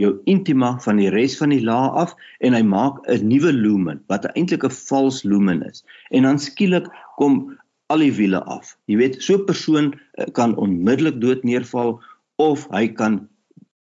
jou 0.02 0.14
intima 0.30 0.74
van 0.84 0.98
die 0.98 1.10
res 1.14 1.36
van 1.38 1.52
die 1.54 1.62
laag 1.62 1.98
af 2.04 2.14
en 2.40 2.54
hy 2.56 2.62
maak 2.62 2.98
'n 3.08 3.28
nuwe 3.28 3.52
lumen 3.52 4.02
wat 4.08 4.26
eintlik 4.34 4.64
'n 4.64 4.70
vals 4.88 5.22
lumen 5.22 5.62
is. 5.62 5.84
En 6.10 6.22
dan 6.22 6.38
skielik 6.38 6.86
kom 7.16 7.58
al 7.86 7.98
die 7.98 8.12
wiele 8.12 8.42
af. 8.44 8.76
Jy 8.86 8.96
weet, 8.96 9.22
so 9.22 9.34
'n 9.34 9.46
persoon 9.46 9.94
eh, 10.18 10.26
kan 10.32 10.56
onmiddellik 10.56 11.20
dood 11.20 11.44
neerval 11.44 12.00
of 12.36 12.66
hy 12.70 12.88
kan 12.88 13.28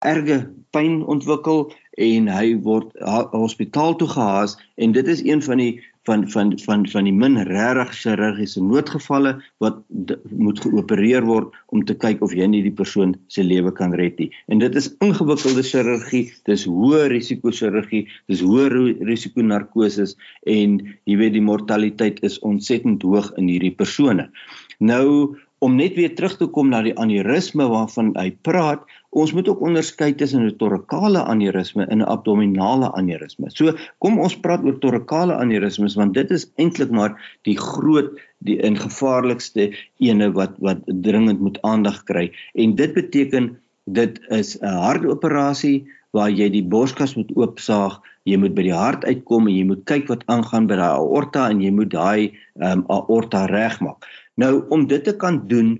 erge 0.04 0.50
pyn 0.74 1.04
ontwikkel 1.04 1.72
en 1.98 2.28
hy 2.28 2.56
word 2.66 2.90
hospitaal 3.32 3.94
toe 3.96 4.08
gehaas 4.08 4.56
en 4.76 4.92
dit 4.92 5.08
is 5.08 5.22
een 5.22 5.42
van 5.42 5.62
die 5.62 5.80
van 6.04 6.24
van 6.30 6.52
van 6.64 6.84
van 6.88 7.06
die 7.08 7.12
min 7.12 7.38
regtig 7.48 7.94
chirurgiese 8.00 8.62
noodgevalle 8.62 9.34
wat 9.64 9.78
moet 10.30 10.60
geopereer 10.60 11.24
word 11.24 11.54
om 11.76 11.84
te 11.88 11.96
kyk 11.96 12.22
of 12.24 12.34
jy 12.36 12.48
nie 12.50 12.62
die 12.66 12.74
persoon 12.74 13.14
se 13.32 13.44
lewe 13.44 13.72
kan 13.72 13.94
red 13.96 14.18
nie. 14.20 14.30
En 14.52 14.60
dit 14.60 14.74
is 14.76 14.90
ingewikkelde 15.04 15.64
chirurgie, 15.64 16.26
dis 16.48 16.66
hoë 16.68 17.08
risiko 17.12 17.52
chirurgie, 17.54 18.04
dis 18.28 18.44
hoë 18.44 18.68
risiko 19.08 19.44
narkose 19.44 20.10
en 20.50 20.76
jy 21.08 21.16
weet 21.20 21.36
die 21.38 21.44
mortaliteit 21.44 22.20
is 22.26 22.38
ontsettend 22.44 23.02
hoog 23.02 23.32
in 23.40 23.48
hierdie 23.48 23.74
persone. 23.74 24.28
Nou 24.78 25.36
om 25.58 25.76
net 25.76 25.94
weer 25.94 26.14
terug 26.14 26.36
te 26.36 26.46
kom 26.46 26.68
na 26.68 26.82
die 26.82 26.94
aneurisme 27.00 27.66
waarvan 27.70 28.12
hy 28.18 28.30
praat, 28.46 28.82
ons 29.14 29.32
moet 29.32 29.48
ook 29.48 29.62
onderskei 29.62 30.12
tussen 30.18 30.44
'n 30.46 30.56
torakale 30.58 31.22
aneurisme 31.22 31.86
en 31.86 32.02
'n 32.02 32.10
abdominale 32.14 32.92
aneurisme. 32.92 33.50
So, 33.50 33.72
kom 33.98 34.18
ons 34.18 34.36
praat 34.36 34.64
oor 34.64 34.78
torakale 34.78 35.34
aneurismes 35.34 35.94
want 35.94 36.14
dit 36.14 36.30
is 36.30 36.50
eintlik 36.56 36.90
maar 36.90 37.16
die 37.42 37.56
groot 37.56 38.18
die 38.38 38.58
in 38.58 38.76
gevaarlikste 38.76 39.72
ene 39.98 40.32
wat 40.32 40.58
wat 40.58 40.82
dringend 40.86 41.40
moet 41.40 41.58
aandag 41.62 42.02
kry. 42.04 42.32
En 42.54 42.74
dit 42.74 42.92
beteken 42.94 43.56
dit 43.84 44.20
is 44.30 44.58
'n 44.60 44.66
hartoperasie 44.66 45.86
waar 46.14 46.30
jy 46.30 46.48
die 46.50 46.62
borskas 46.62 47.16
moet 47.16 47.30
oopsaag, 47.36 47.98
jy 48.24 48.36
moet 48.36 48.54
by 48.54 48.62
die 48.62 48.76
hart 48.76 49.04
uitkom 49.04 49.48
en 49.48 49.56
jy 49.56 49.64
moet 49.64 49.84
kyk 49.90 50.08
wat 50.08 50.22
aangaan 50.30 50.68
by 50.70 50.76
daai 50.76 50.94
aorta 50.94 51.48
en 51.50 51.60
jy 51.60 51.72
moet 51.74 51.90
daai 51.90 52.32
um, 52.62 52.84
aorta 52.88 53.46
regmaak. 53.50 54.06
Nou 54.40 54.64
om 54.74 54.86
dit 54.86 55.04
te 55.04 55.16
kan 55.16 55.42
doen 55.48 55.76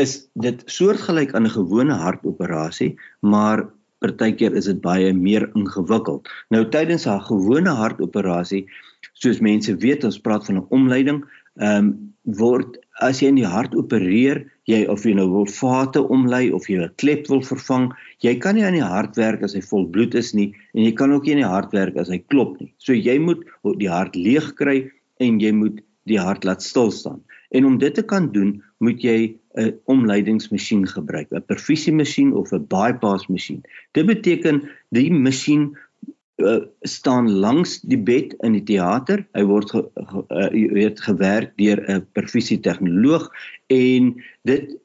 is 0.00 0.28
dit 0.34 0.62
soortgelyk 0.66 1.34
aan 1.34 1.46
'n 1.46 1.56
gewone 1.56 1.94
hartoperasie, 1.94 2.96
maar 3.20 3.66
partykeer 3.98 4.54
is 4.54 4.64
dit 4.70 4.80
baie 4.80 5.12
meer 5.12 5.50
ingewikkeld. 5.54 6.28
Nou 6.50 6.68
tydens 6.68 7.06
'n 7.06 7.20
gewone 7.20 7.70
hartoperasie, 7.70 8.66
soos 9.12 9.40
mense 9.40 9.76
weet, 9.76 10.04
ons 10.04 10.20
praat 10.20 10.46
van 10.46 10.56
'n 10.56 10.66
omleiding, 10.68 11.24
ehm 11.56 11.76
um, 11.78 12.14
word 12.24 12.78
as 13.00 13.20
jy 13.22 13.28
in 13.28 13.38
die 13.38 13.46
hart 13.46 13.74
opereer, 13.78 14.42
jy 14.68 14.84
of 14.92 15.04
jy 15.06 15.14
nou 15.16 15.28
wil 15.30 15.46
vate 15.46 16.02
omlei 16.12 16.50
of 16.52 16.68
jy 16.68 16.78
'n 16.82 16.92
klep 16.96 17.28
wil 17.28 17.40
vervang, 17.40 17.92
jy 18.20 18.34
kan 18.38 18.54
nie 18.54 18.64
aan 18.64 18.76
die 18.76 18.84
hart 18.94 19.16
werk 19.16 19.42
as 19.42 19.54
hy 19.54 19.60
vol 19.60 19.86
bloed 19.86 20.14
is 20.14 20.34
nie 20.34 20.52
en 20.74 20.84
jy 20.84 20.92
kan 20.92 21.12
ook 21.12 21.24
nie 21.24 21.34
aan 21.34 21.44
die 21.44 21.54
hart 21.54 21.72
werk 21.72 21.96
as 21.96 22.08
hy 22.08 22.18
klop 22.18 22.60
nie. 22.60 22.72
So 22.78 22.92
jy 22.92 23.18
moet 23.18 23.44
die 23.78 23.88
hart 23.88 24.16
leeg 24.16 24.54
kry 24.54 24.90
en 25.20 25.40
jy 25.40 25.52
moet 25.52 25.80
die 26.06 26.18
hart 26.18 26.44
laat 26.44 26.62
stil 26.62 26.90
staan. 26.90 27.22
En 27.48 27.64
om 27.64 27.78
dit 27.78 27.94
te 27.94 28.04
kan 28.04 28.32
doen, 28.32 28.62
moet 28.78 29.02
jy 29.02 29.36
'n 29.58 29.74
omleidingsmasjien 29.84 30.86
gebruik, 30.86 31.32
'n 31.32 31.44
perfusie-masjien 31.46 32.32
of 32.32 32.52
'n 32.52 32.66
bypass-masjien. 32.68 33.62
Dit 33.92 34.06
beteken 34.06 34.68
die 34.90 35.10
masjien 35.12 35.76
uh, 36.36 36.62
staan 36.80 37.30
langs 37.30 37.80
die 37.80 37.98
bed 37.98 38.34
in 38.46 38.52
die 38.52 38.62
teater. 38.62 39.26
Hy 39.34 39.42
word 39.48 39.70
ge, 39.70 39.82
ge, 39.94 40.22
uh, 40.28 40.72
weet 40.72 41.00
gewerk 41.00 41.56
deur 41.56 41.82
'n 41.88 42.06
perfusie-tegnoloog 42.12 43.26
en 43.66 44.14
dit 44.42 44.76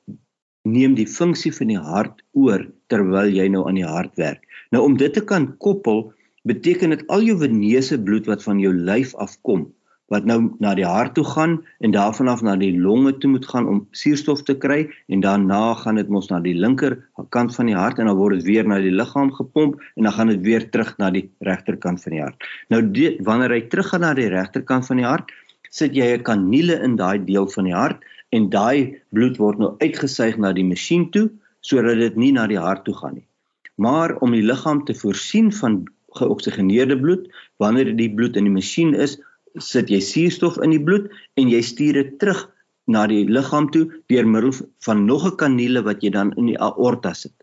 neem 0.63 0.95
die 0.95 1.07
funksie 1.07 1.53
van 1.53 1.67
die 1.67 1.79
hart 1.79 2.23
oor 2.31 2.65
terwyl 2.87 3.29
jy 3.29 3.47
nou 3.51 3.67
aan 3.67 3.77
die 3.77 3.87
hart 3.87 4.15
werk. 4.15 4.47
Nou 4.71 4.83
om 4.83 4.97
dit 4.97 5.13
te 5.13 5.23
kan 5.23 5.57
koppel, 5.57 6.13
beteken 6.43 6.89
dit 6.89 7.07
al 7.07 7.21
jou 7.21 7.37
veneuse 7.37 7.99
bloed 7.99 8.25
wat 8.25 8.43
van 8.43 8.59
jou 8.59 8.73
lyf 8.73 9.13
afkom 9.15 9.67
wat 10.11 10.25
nou 10.27 10.39
na 10.59 10.73
die 10.75 10.85
hart 10.85 11.15
toe 11.15 11.23
gaan 11.25 11.55
en 11.79 11.93
daarvan 11.95 12.27
af 12.27 12.41
na 12.43 12.55
die 12.59 12.73
longe 12.75 13.13
toe 13.17 13.29
moet 13.31 13.45
gaan 13.47 13.67
om 13.67 13.79
suurstof 13.95 14.43
te 14.43 14.55
kry 14.65 14.87
en 15.07 15.23
daarna 15.23 15.73
gaan 15.79 15.95
dit 15.95 16.09
mos 16.11 16.29
na 16.29 16.41
die 16.43 16.55
linker 16.57 16.97
kant 17.35 17.55
van 17.55 17.71
die 17.71 17.77
hart 17.77 17.99
en 17.99 18.11
dan 18.11 18.19
word 18.19 18.41
dit 18.41 18.49
weer 18.49 18.67
na 18.67 18.81
die 18.83 18.91
liggaam 18.91 19.31
gepomp 19.33 19.79
en 19.95 20.09
dan 20.09 20.15
gaan 20.17 20.33
dit 20.33 20.41
weer 20.45 20.67
terug 20.69 20.93
na 20.99 21.09
die 21.13 21.29
regterkant 21.47 22.03
van 22.03 22.17
die 22.17 22.21
hart. 22.21 22.49
Nou 22.69 22.81
die, 22.83 23.15
wanneer 23.23 23.55
hy 23.55 23.61
terug 23.71 23.93
gaan 23.93 24.03
na 24.05 24.13
die 24.17 24.29
regterkant 24.33 24.89
van 24.91 24.99
die 25.01 25.07
hart, 25.07 25.31
sit 25.71 25.95
jy 25.95 26.13
'n 26.17 26.23
kanule 26.23 26.77
in 26.83 26.95
daai 26.95 27.23
deel 27.25 27.47
van 27.47 27.65
die 27.65 27.73
hart 27.73 28.03
en 28.31 28.49
daai 28.49 28.99
bloed 29.09 29.37
word 29.37 29.59
nou 29.59 29.75
uitgesuig 29.79 30.37
na 30.37 30.53
die 30.53 30.67
masjien 30.67 31.09
toe 31.11 31.29
sodat 31.61 31.97
dit 31.97 32.15
nie 32.19 32.31
na 32.31 32.45
die 32.47 32.59
hart 32.59 32.83
toe 32.85 32.93
gaan 32.93 33.15
nie. 33.15 33.27
Maar 33.75 34.17
om 34.21 34.31
die 34.35 34.43
liggaam 34.43 34.83
te 34.85 34.93
voorsien 34.93 35.51
van 35.51 35.85
geoksigeneerde 36.19 36.99
bloed, 36.99 37.29
wanneer 37.57 37.95
die 37.95 38.11
bloed 38.13 38.35
in 38.37 38.43
die 38.49 38.53
masjien 38.53 38.93
is, 38.93 39.17
sit 39.59 39.89
jy 39.89 39.99
suurstof 40.01 40.57
in 40.63 40.73
die 40.75 40.81
bloed 40.81 41.09
en 41.37 41.49
jy 41.49 41.61
stuur 41.61 41.93
dit 41.93 42.19
terug 42.19 42.47
na 42.87 43.05
die 43.07 43.23
liggaam 43.25 43.69
toe 43.71 43.85
deur 44.11 44.27
middel 44.27 44.53
van 44.85 45.05
nog 45.05 45.25
'n 45.25 45.37
kaniele 45.37 45.83
wat 45.83 46.03
jy 46.03 46.09
dan 46.09 46.33
in 46.37 46.47
die 46.51 46.59
aorta 46.59 47.13
sit. 47.13 47.33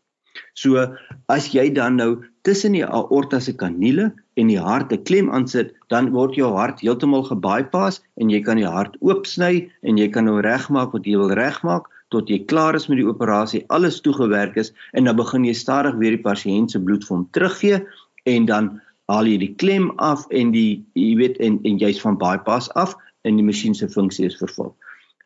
So 0.54 0.96
as 1.28 1.52
jy 1.54 1.70
dan 1.74 1.96
nou 1.96 2.22
tussen 2.42 2.72
die 2.72 2.84
aorta 2.84 3.40
se 3.40 3.52
kaniele 3.52 4.12
en 4.36 4.46
die 4.48 4.58
hart 4.58 4.92
'n 4.92 5.04
klem 5.04 5.30
aansit, 5.30 5.72
dan 5.88 6.10
word 6.10 6.34
jou 6.34 6.50
hart 6.56 6.80
heeltemal 6.80 7.24
gebypass 7.24 8.00
en 8.20 8.30
jy 8.30 8.40
kan 8.42 8.56
die 8.56 8.66
hart 8.66 8.96
oopsny 9.00 9.70
en 9.82 9.98
jy 9.98 10.08
kan 10.08 10.24
nou 10.24 10.40
regmaak 10.40 10.92
wat 10.92 11.04
jy 11.04 11.16
wil 11.16 11.32
regmaak 11.34 11.88
tot 12.10 12.28
jy 12.28 12.44
klaar 12.50 12.74
is 12.74 12.88
met 12.88 12.98
die 12.98 13.06
operasie, 13.06 13.64
alles 13.70 14.00
toegewerk 14.00 14.56
is 14.56 14.72
en 14.92 15.04
dan 15.04 15.16
begin 15.16 15.44
jy 15.44 15.54
stadig 15.54 15.94
weer 15.94 16.16
die 16.16 16.24
pasiënt 16.24 16.70
se 16.70 16.78
bloed 16.78 17.04
vir 17.06 17.16
hom 17.16 17.28
teruggee 17.32 17.86
en 18.26 18.46
dan 18.46 18.80
haal 19.10 19.26
jy 19.26 19.38
die 19.42 19.54
klem 19.62 19.90
af 19.98 20.26
en 20.30 20.52
die 20.54 20.82
jy 20.98 21.14
weet 21.18 21.40
en 21.44 21.58
en 21.68 21.80
jy's 21.82 22.00
van 22.02 22.18
bypass 22.20 22.70
af 22.80 22.94
en 23.28 23.40
die 23.40 23.46
masjien 23.46 23.74
se 23.74 23.88
funksie 23.90 24.28
is 24.30 24.38
vervul. 24.40 24.70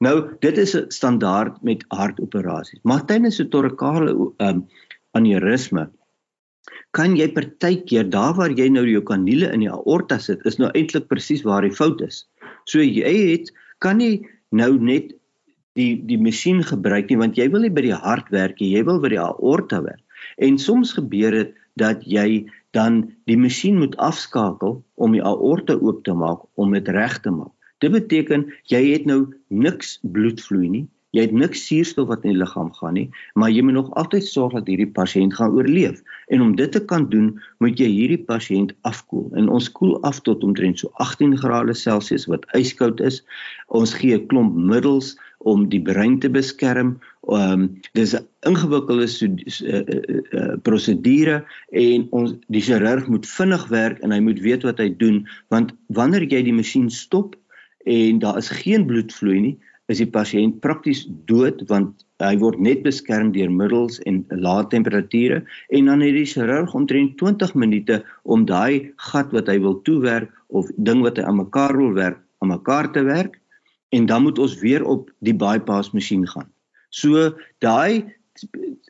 Nou 0.05 0.17
dit 0.41 0.59
is 0.59 0.75
'n 0.76 0.91
standaard 0.91 1.62
met 1.62 1.85
hartoperasies. 1.91 2.81
Maar 2.83 3.05
tydens 3.07 3.41
'n 3.41 3.50
torakale 3.50 4.17
um, 4.38 4.67
aneurisme 5.12 5.91
kan 6.95 7.17
jy 7.17 7.29
partykeer 7.35 8.11
daar 8.11 8.35
waar 8.35 8.50
jy 8.50 8.69
nou 8.69 8.87
jou 8.87 9.03
kaniele 9.03 9.50
in 9.53 9.61
die 9.61 9.71
aorta 9.71 10.19
sit, 10.19 10.41
is 10.47 10.59
nou 10.59 10.71
eintlik 10.75 11.09
presies 11.11 11.43
waar 11.43 11.62
die 11.62 11.75
fout 11.75 12.00
is. 12.00 12.26
So 12.71 12.79
jy 12.79 13.33
het 13.33 13.50
kan 13.81 13.99
nie 13.99 14.26
nou 14.50 14.79
net 14.79 15.12
die 15.75 15.99
die 16.07 16.19
masjien 16.19 16.62
gebruik 16.62 17.11
nie 17.11 17.19
want 17.19 17.37
jy 17.37 17.49
wil 17.50 17.67
nie 17.67 17.75
by 17.75 17.83
die 17.83 17.99
hart 18.07 18.31
werk 18.31 18.61
nie, 18.61 18.75
jy 18.76 18.85
wil 18.87 19.00
by 19.03 19.09
die 19.09 19.21
aorta 19.21 19.83
werk. 19.83 20.03
En 20.38 20.59
soms 20.59 20.95
gebeur 20.95 21.35
dit 21.35 21.55
dat 21.76 22.05
jy 22.07 22.47
dan 22.75 23.02
die 23.31 23.38
masjien 23.38 23.78
moet 23.78 23.97
afskakel 24.02 24.81
om 24.95 25.14
die 25.14 25.23
aorta 25.23 25.76
oop 25.78 26.02
te 26.04 26.14
maak 26.14 26.43
om 26.61 26.75
dit 26.75 26.88
reg 26.97 27.21
te 27.23 27.31
maak. 27.31 27.52
Dit 27.83 27.95
beteken 27.95 28.49
jy 28.71 28.83
het 28.93 29.07
nou 29.07 29.21
niks 29.49 29.99
bloedvloei 30.02 30.69
nie. 30.73 30.87
Jy 31.14 31.28
het 31.28 31.35
niks 31.37 31.61
suurstof 31.69 32.09
wat 32.11 32.25
in 32.26 32.33
die 32.33 32.40
liggaam 32.40 32.73
gaan 32.75 32.97
nie, 32.99 33.07
maar 33.38 33.52
jy 33.54 33.62
moet 33.62 33.76
nog 33.76 33.90
altyd 34.00 34.25
sorg 34.26 34.57
dat 34.57 34.66
hierdie 34.66 34.88
pasiënt 34.97 35.37
gaan 35.38 35.54
oorleef. 35.54 36.00
En 36.26 36.43
om 36.43 36.57
dit 36.59 36.73
te 36.75 36.81
kan 36.83 37.07
doen, 37.12 37.28
moet 37.62 37.78
jy 37.78 37.87
hierdie 37.87 38.25
pasiënt 38.26 38.73
afkoel. 38.90 39.28
En 39.38 39.47
ons 39.47 39.69
koel 39.76 39.95
af 40.02 40.19
tot 40.26 40.43
omtrent 40.43 40.83
so 40.83 40.90
18 41.04 41.37
grade 41.38 41.76
Celsius 41.78 42.26
wat 42.26 42.49
yskoud 42.59 42.99
is. 42.99 43.21
Ons 43.71 43.95
gee 43.95 44.19
'n 44.19 44.26
klomp 44.26 44.59
middels 44.59 45.14
om 45.38 45.69
die 45.69 45.83
brein 45.83 46.19
te 46.21 46.31
beskerm. 46.31 46.99
Um, 47.29 47.81
dis 47.93 48.14
'n 48.14 48.26
ingewikkelde 48.47 49.07
so, 49.09 49.26
uh, 49.26 49.81
uh, 49.81 50.21
uh, 50.33 50.57
prosedure 50.62 51.45
en 51.73 52.07
ons 52.11 52.35
die 52.49 52.61
chirurg 52.61 53.09
moet 53.09 53.26
vinnig 53.26 53.69
werk 53.69 54.00
en 54.00 54.12
hy 54.12 54.21
moet 54.21 54.41
weet 54.41 54.62
wat 54.62 54.79
hy 54.79 54.91
doen 54.97 55.26
want 55.49 55.73
wanneer 55.88 56.26
jy 56.29 56.43
die 56.43 56.53
masjien 56.53 56.91
stop 56.91 57.37
en 57.85 58.19
daar 58.19 58.37
is 58.38 58.49
geen 58.49 58.87
bloedvloei 58.87 59.41
nie, 59.41 59.57
is 59.93 60.00
die 60.00 60.09
pasiënt 60.09 60.61
prakties 60.64 61.05
dood 61.29 61.61
want 61.69 62.05
hy 62.23 62.37
word 62.41 62.61
net 62.61 62.85
beskerm 62.85 63.33
deur 63.35 63.50
middels 63.53 64.00
en 64.09 64.23
lae 64.31 64.64
temperature 64.73 65.43
en 65.76 65.91
dan 65.91 66.05
het 66.05 66.17
die 66.17 66.29
chirurg 66.29 66.75
omtrent 66.75 67.17
20 67.21 67.55
minute 67.55 68.00
om 68.25 68.47
daai 68.49 68.93
gat 69.11 69.33
wat 69.37 69.49
hy 69.49 69.59
wil 69.64 69.81
toewerk 69.88 70.31
of 70.49 70.71
ding 70.76 71.03
wat 71.05 71.21
hy 71.21 71.25
aan 71.29 71.43
mekaar 71.43 71.76
wil 71.76 71.93
werk 71.97 72.21
aan 72.41 72.53
mekaar 72.55 72.93
te 72.93 73.05
werk 73.05 73.41
en 73.95 74.07
dan 74.11 74.27
moet 74.27 74.39
ons 74.43 74.59
weer 74.63 74.85
op 74.85 75.11
die 75.27 75.37
bypass 75.39 75.93
masjien 75.95 76.27
gaan. 76.29 76.51
So 76.91 77.31
daai 77.63 78.05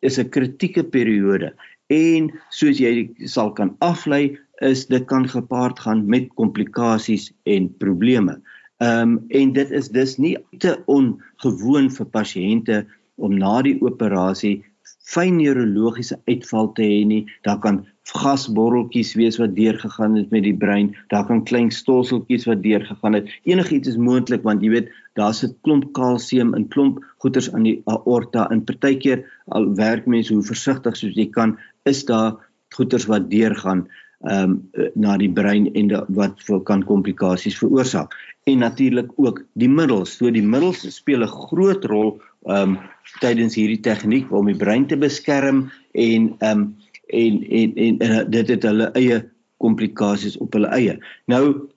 is 0.00 0.18
'n 0.18 0.28
kritieke 0.28 0.84
periode 0.84 1.52
en 1.92 2.32
soos 2.50 2.80
jy 2.80 3.11
sal 3.28 3.52
kan 3.52 3.76
aflei 3.80 4.38
is 4.62 4.87
dit 4.87 5.04
kan 5.06 5.28
gepaard 5.28 5.80
gaan 5.80 6.06
met 6.06 6.28
komplikasies 6.40 7.32
en 7.44 7.68
probleme. 7.78 8.40
Ehm 8.78 9.00
um, 9.00 9.25
en 9.28 9.52
dit 9.52 9.70
is 9.70 9.88
dus 9.88 10.16
nie 10.18 10.37
te 10.58 10.78
ongewoon 10.87 11.90
vir 11.90 12.06
pasiënte 12.06 12.84
om 13.16 13.37
na 13.38 13.62
die 13.62 13.78
operasie 13.80 14.64
fyn 15.04 15.36
neurologiese 15.36 16.18
uitval 16.28 16.72
te 16.76 16.84
hê 16.86 17.02
nie. 17.08 17.24
Daar 17.44 17.60
kan 17.60 17.82
gasborreltjies 18.12 19.14
wees 19.16 19.38
wat 19.40 19.54
deurgegaan 19.56 20.16
het 20.18 20.30
met 20.30 20.44
die 20.44 20.56
brein. 20.56 20.92
Daar 21.12 21.26
kan 21.28 21.44
klein 21.44 21.70
stolseltjies 21.72 22.46
wat 22.48 22.62
deurgegaan 22.62 23.16
het. 23.20 23.30
Enigiets 23.48 23.88
is 23.88 24.00
moontlik 24.00 24.44
want 24.44 24.64
jy 24.64 24.70
weet 24.74 24.92
daar's 25.16 25.44
'n 25.44 25.56
klomp 25.62 25.92
kalsium 25.92 26.54
in 26.54 26.68
klomp 26.68 27.04
goeters 27.18 27.52
aan 27.52 27.64
die 27.64 27.82
aorta 27.84 28.48
en 28.50 28.64
partykeer 28.64 29.24
al 29.48 29.74
werk 29.76 30.06
mense 30.06 30.34
hoe 30.34 30.42
versigtig 30.42 30.96
soos 30.96 31.14
jy 31.14 31.30
kan, 31.30 31.58
is 31.84 32.04
daar 32.04 32.36
goeters 32.76 33.06
wat 33.06 33.30
deurgaan 33.30 33.88
ehm 34.24 34.50
um, 34.50 34.90
na 34.94 35.16
die 35.16 35.28
brein 35.28 35.68
en 35.74 35.88
da, 35.88 36.04
wat 36.08 36.40
vir 36.46 36.60
kan 36.60 36.82
komplikasies 36.82 37.58
veroorsaak 37.58 38.14
en 38.44 38.58
natuurlik 38.58 39.10
ook 39.16 39.42
die 39.52 39.68
middels. 39.68 40.16
So 40.16 40.30
die 40.30 40.42
middels 40.42 40.84
speel 40.96 41.22
'n 41.22 41.28
groot 41.48 41.84
rol 41.84 42.20
um, 42.44 42.78
tydens 43.20 43.57
hierdie 43.59 43.80
tegniek 43.85 44.33
om 44.33 44.48
die 44.50 44.59
brein 44.59 44.87
te 44.87 44.96
beskerm 44.96 45.68
en 45.92 46.33
um, 46.40 46.66
en, 47.12 47.42
en 47.44 47.76
en 47.76 47.98
en 47.98 48.30
dit 48.30 48.48
het 48.48 48.64
hulle 48.64 48.90
eie 48.98 49.22
komplikasies 49.62 50.37
op 50.42 50.57
hulle 50.57 50.70
eie. 50.76 50.98
Nou 51.30 51.68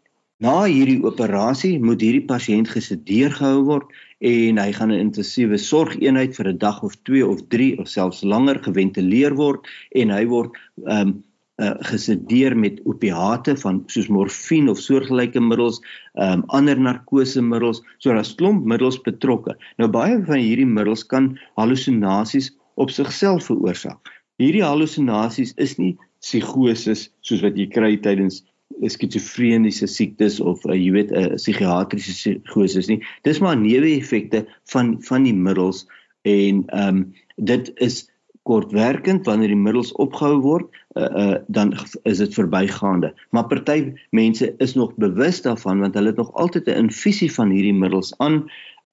na 0.44 0.58
hierdie 0.70 1.00
operasie 1.06 1.78
moet 1.82 2.02
hierdie 2.04 2.26
pasiënt 2.30 2.70
gesedeer 2.70 3.34
gehou 3.34 3.64
word 3.66 3.94
en 4.26 4.58
hy 4.62 4.72
gaan 4.74 4.92
'n 4.92 5.04
intensiewe 5.10 5.58
sorgeenheid 5.58 6.36
vir 6.36 6.50
'n 6.50 6.58
dag 6.58 6.84
of 6.84 6.96
2 7.10 7.26
of 7.28 7.42
3 7.50 7.78
of 7.80 7.88
selfs 7.88 8.24
langer 8.24 8.60
geventileer 8.64 9.36
word 9.36 9.66
en 9.96 10.10
hy 10.10 10.26
word 10.26 10.52
um, 10.86 11.24
uh, 11.58 11.74
gesedeer 11.90 12.56
met 12.58 12.82
opiate 12.86 13.56
van 13.64 13.82
soos 13.92 14.10
morfine 14.14 14.72
of 14.72 14.82
soortgelyke 14.82 15.42
middels, 15.42 15.80
um, 16.22 16.44
ander 16.48 16.80
narkosemiddels, 16.80 17.82
so 17.98 18.14
daar's 18.14 18.36
klomp 18.38 18.66
middels 18.66 19.00
betrokke. 19.06 19.56
Nou 19.82 19.90
baie 19.90 20.20
van 20.28 20.42
hierdie 20.42 20.70
middels 20.70 21.06
kan 21.06 21.34
halusinasies 21.60 22.52
op 22.78 22.94
sigself 22.94 23.50
veroorsaak. 23.50 24.14
Hierdie 24.38 24.66
halusinasies 24.66 25.56
is 25.58 25.78
nie 25.82 25.96
psigoses 26.22 27.08
soos 27.26 27.42
wat 27.46 27.58
jy 27.58 27.68
kry 27.74 27.96
tydens 28.02 28.44
skizofreniese 28.86 29.88
siektes 29.90 30.38
of 30.44 30.62
uh, 30.66 30.76
jy 30.76 30.92
weet 30.94 31.12
'n 31.12 31.32
uh, 31.32 31.38
psigiatriese 31.40 32.38
psigoses 32.46 32.90
nie. 32.92 33.00
Dis 33.26 33.40
maar 33.42 33.58
neeweffekte 33.58 34.46
van 34.74 34.98
van 35.02 35.24
die 35.26 35.34
middels 35.34 35.88
en 36.22 36.66
ehm 36.68 36.88
um, 36.88 37.14
dit 37.38 37.72
is 37.82 38.06
kortwerkend 38.48 39.28
wanneer 39.28 39.52
die 39.52 39.60
middels 39.60 39.92
opgehou 40.00 40.40
word 40.44 40.72
uh, 40.96 41.04
uh, 41.04 41.36
dan 41.48 41.74
is 42.04 42.22
dit 42.24 42.34
verbygaande. 42.34 43.12
Maar 43.36 43.48
party 43.52 43.94
mense 44.16 44.54
is 44.64 44.76
nog 44.80 44.96
bewus 44.96 45.42
daarvan 45.46 45.84
want 45.84 46.00
hulle 46.00 46.14
het 46.14 46.22
nog 46.24 46.34
altyd 46.34 46.68
'n 46.68 46.88
infusie 46.88 47.32
van 47.34 47.52
hierdie 47.52 47.76
middels 47.76 48.14
aan 48.18 48.46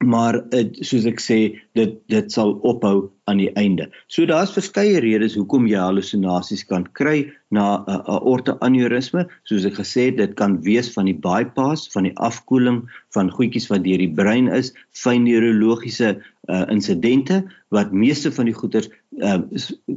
maar 0.05 0.39
uh, 0.53 0.65
soos 0.85 1.07
ek 1.09 1.21
sê 1.23 1.39
dit 1.79 1.97
dit 2.13 2.33
sal 2.33 2.55
ophou 2.67 3.11
aan 3.31 3.41
die 3.41 3.51
einde. 3.57 3.89
So 4.13 4.27
daar's 4.29 4.53
verskeie 4.53 5.01
redes 5.01 5.37
hoekom 5.39 5.67
jy 5.71 5.81
halusinasies 5.81 6.67
kan 6.69 6.85
kry 6.99 7.31
na 7.51 7.81
'n 7.81 7.89
uh, 7.89 8.01
aorta 8.19 8.57
aneurisme. 8.61 9.25
Soos 9.49 9.65
ek 9.65 9.81
gesê 9.81 10.11
het, 10.11 10.19
dit 10.21 10.35
kan 10.37 10.61
wees 10.63 10.93
van 10.93 11.09
die 11.09 11.17
bypass, 11.17 11.89
van 11.95 12.05
die 12.05 12.17
afkoeling 12.17 12.85
van 13.17 13.33
goedjies 13.33 13.71
wat 13.73 13.85
deur 13.85 13.99
die 13.99 14.13
brein 14.13 14.49
is, 14.49 14.75
fyn 14.93 15.25
neurologiese 15.25 16.21
uh, 16.49 16.65
insidente 16.69 17.45
wat 17.75 17.93
meeste 17.93 18.33
van 18.33 18.47
die 18.51 18.55
goeters 18.55 18.89
uh, 19.19 19.41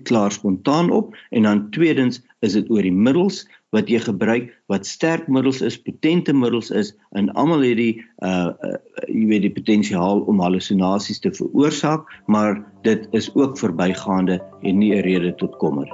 klaar 0.03 0.31
spontaan 0.31 0.91
op 0.91 1.15
en 1.29 1.43
dan 1.43 1.69
tweedens 1.71 2.21
is 2.39 2.53
dit 2.53 2.69
oor 2.69 2.81
die 2.85 2.93
middels 2.93 3.45
wat 3.75 3.89
jy 3.91 3.99
gebruik 3.99 4.51
wat 4.71 4.85
sterk 4.87 5.27
middels 5.27 5.61
is, 5.61 5.77
potente 5.81 6.33
middels 6.33 6.71
is 6.71 6.93
en 7.19 7.29
almal 7.35 7.65
het 7.67 7.77
die 7.79 7.93
uh, 8.23 8.53
uh 8.63 8.75
jy 9.07 9.25
weet 9.29 9.45
die 9.45 9.53
potensiaal 9.53 10.23
om 10.27 10.41
halusinasies 10.41 11.19
te 11.23 11.31
veroorsaak, 11.31 12.07
maar 12.27 12.59
dit 12.83 13.07
is 13.11 13.29
ook 13.35 13.57
verbygaande 13.59 14.39
en 14.63 14.77
nie 14.77 14.93
'n 14.95 15.01
rede 15.01 15.35
tot 15.35 15.55
kommer. 15.57 15.87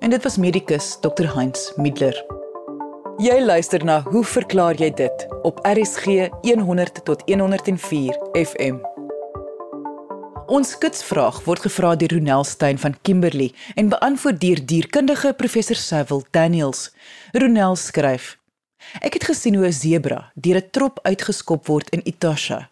En 0.00 0.10
dit 0.10 0.22
was 0.22 0.38
medikus 0.38 0.98
Dr 1.00 1.26
Heinz 1.34 1.72
Middler. 1.76 2.14
Jy 3.18 3.40
luister 3.42 3.84
na 3.84 4.00
Hoe 4.00 4.24
verklaar 4.24 4.74
jy 4.74 4.90
dit 4.94 5.26
op 5.42 5.58
RSG 5.66 6.30
100 6.42 7.04
tot 7.04 7.22
104 7.26 8.14
FM. 8.32 8.97
Ons 10.48 10.70
skitsvraag 10.72 11.42
word 11.44 11.60
gevra 11.60 11.90
deur 12.00 12.14
Ronel 12.14 12.44
Stein 12.48 12.78
van 12.80 12.94
Kimberley 13.04 13.50
en 13.76 13.90
beantwoord 13.92 14.38
deur 14.40 14.62
dierkundige 14.70 15.34
professor 15.36 15.76
Cecil 15.76 16.22
Daniels. 16.32 16.86
Ronel 17.36 17.76
skryf: 17.76 18.38
Ek 19.04 19.18
het 19.18 19.26
gesien 19.28 19.58
hoe 19.60 19.66
'n 19.68 19.72
sebra 19.72 20.32
deur 20.34 20.56
'n 20.56 20.70
trop 20.70 21.00
uitgeskop 21.02 21.66
word 21.66 21.88
in 21.90 22.00
Itasha. 22.04 22.70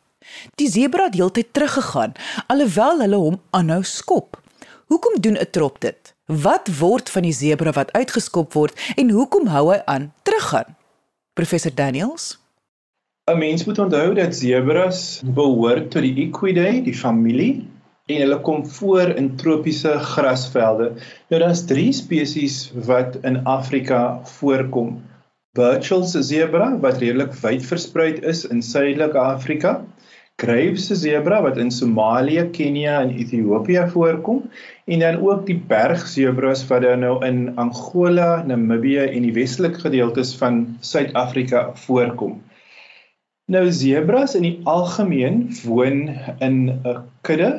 Die 0.55 0.71
sebra 0.71 1.05
het 1.05 1.15
heeltyd 1.15 1.53
teruggegaan 1.53 2.13
alhoewel 2.47 3.01
hulle 3.01 3.17
hom 3.17 3.41
aanhou 3.51 3.83
skop. 3.83 4.41
Hoekom 4.87 5.21
doen 5.21 5.37
'n 5.37 5.51
trop 5.51 5.81
dit? 5.81 6.15
Wat 6.27 6.69
word 6.79 7.11
van 7.11 7.23
die 7.23 7.33
sebra 7.33 7.73
wat 7.73 7.93
uitgeskop 7.93 8.53
word 8.53 8.73
en 8.97 9.11
hoekom 9.11 9.47
hou 9.47 9.73
hy 9.73 9.83
aan 9.85 10.13
teruggaan? 10.23 10.77
Professor 11.35 11.75
Daniels 11.75 12.39
'n 13.31 13.39
Mens 13.39 13.65
moet 13.67 13.79
onthou 13.83 14.11
dat 14.15 14.35
sebras 14.39 14.99
behoort 15.39 15.89
tot 15.91 16.05
die 16.05 16.27
Equidae, 16.29 16.83
die 16.89 16.95
familie, 16.95 17.65
en 18.07 18.21
hulle 18.23 18.37
kom 18.49 18.61
voor 18.75 19.11
in 19.23 19.33
tropiese 19.41 19.95
grasvelde. 20.13 20.93
Nou 21.33 21.41
daar's 21.43 21.65
3 21.67 21.89
spesies 21.93 22.59
wat 22.91 23.19
in 23.31 23.41
Afrika 23.57 24.21
voorkom. 24.37 24.95
Burchell's 25.59 26.15
zebra 26.29 26.71
wat 26.87 27.03
redelik 27.03 27.35
wyd 27.43 27.67
versprei 27.67 28.13
is 28.35 28.45
in 28.47 28.63
Suidelike 28.63 29.19
Afrika, 29.19 29.75
Graves 30.39 30.87
zebra 31.03 31.43
wat 31.43 31.59
in 31.59 31.71
Somalië, 31.71 32.47
Kenia 32.53 33.01
en 33.01 33.11
Ethiopië 33.11 33.89
voorkom 33.91 34.43
en 34.85 34.99
dan 35.03 35.19
ook 35.19 35.47
die 35.51 35.59
bergzebras 35.69 36.67
wat 36.71 36.87
dan 36.87 37.03
nou 37.03 37.19
in 37.27 37.57
Angola, 37.57 38.45
Namibië 38.47 39.09
en 39.11 39.27
die 39.27 39.33
westelike 39.33 39.89
gedeeltes 39.91 40.37
van 40.39 40.77
Suid-Afrika 40.81 41.71
voorkom. 41.89 42.45
Nou 43.47 43.71
zebras 43.71 44.35
in 44.35 44.43
die 44.43 44.57
algemeen 44.67 45.45
woon 45.63 46.09
in 46.43 46.57
'n 46.71 46.97
kudde 47.29 47.51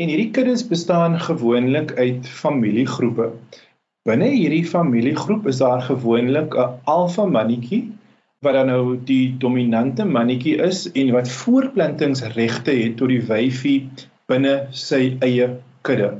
en 0.00 0.08
hierdie 0.08 0.30
kuddes 0.32 0.62
bestaan 0.68 1.18
gewoonlik 1.20 1.92
uit 1.98 2.28
familiegroepe. 2.28 3.26
Binne 4.08 4.30
hierdie 4.32 4.64
familiegroep 4.64 5.46
is 5.52 5.60
daar 5.60 5.82
gewoonlik 5.84 6.56
'n 6.56 6.80
alfa 6.84 7.26
mannetjie 7.26 7.82
wat 8.40 8.56
dan 8.56 8.66
nou 8.72 8.96
die 9.04 9.36
dominante 9.38 10.04
mannetjie 10.04 10.56
is 10.70 10.92
en 10.92 11.12
wat 11.12 11.28
voorplantingsregte 11.28 12.70
het 12.70 12.96
tot 12.96 13.12
die 13.12 13.22
wyfie 13.28 13.90
binne 14.32 14.66
sy 14.70 15.16
eie 15.20 15.50
kudde. 15.82 16.12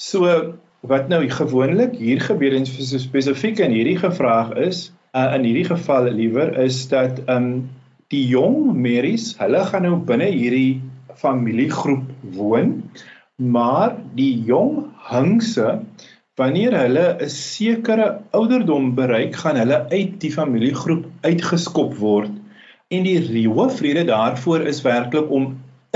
So 0.00 0.54
wat 0.80 1.08
nou 1.08 1.28
gewoonlik 1.28 1.98
hier 2.00 2.20
gebeur 2.20 2.56
en 2.56 2.66
spesifiek 2.66 3.58
in 3.58 3.76
hierdie 3.76 3.98
gevraag 3.98 4.54
is, 4.56 4.92
uh, 5.12 5.34
in 5.34 5.44
hierdie 5.44 5.68
geval 5.68 6.08
liewer 6.08 6.56
is 6.58 6.88
dat 6.88 7.20
um 7.28 7.68
die 8.12 8.24
jong 8.28 8.72
merries, 8.74 9.34
hulle 9.38 9.64
gaan 9.68 9.82
nou 9.82 9.96
binne 9.96 10.30
hierdie 10.32 10.80
familiegroep 11.18 12.06
woon, 12.36 12.82
maar 13.36 13.96
die 14.16 14.32
jong 14.48 14.88
hingse 15.10 15.78
Wanneer 16.38 16.74
hulle 16.78 17.04
'n 17.24 17.30
sekere 17.34 18.04
ouderdom 18.38 18.92
bereik, 18.94 19.32
gaan 19.42 19.56
hulle 19.58 19.78
uit 19.90 20.12
die 20.22 20.30
familiegroep 20.30 21.06
uitgeskop 21.26 21.96
word. 21.98 22.30
En 22.94 23.08
die 23.08 23.48
hoofrede 23.48 24.04
daarvoor 24.06 24.68
is 24.72 24.84
werklik 24.84 25.32
om 25.38 25.48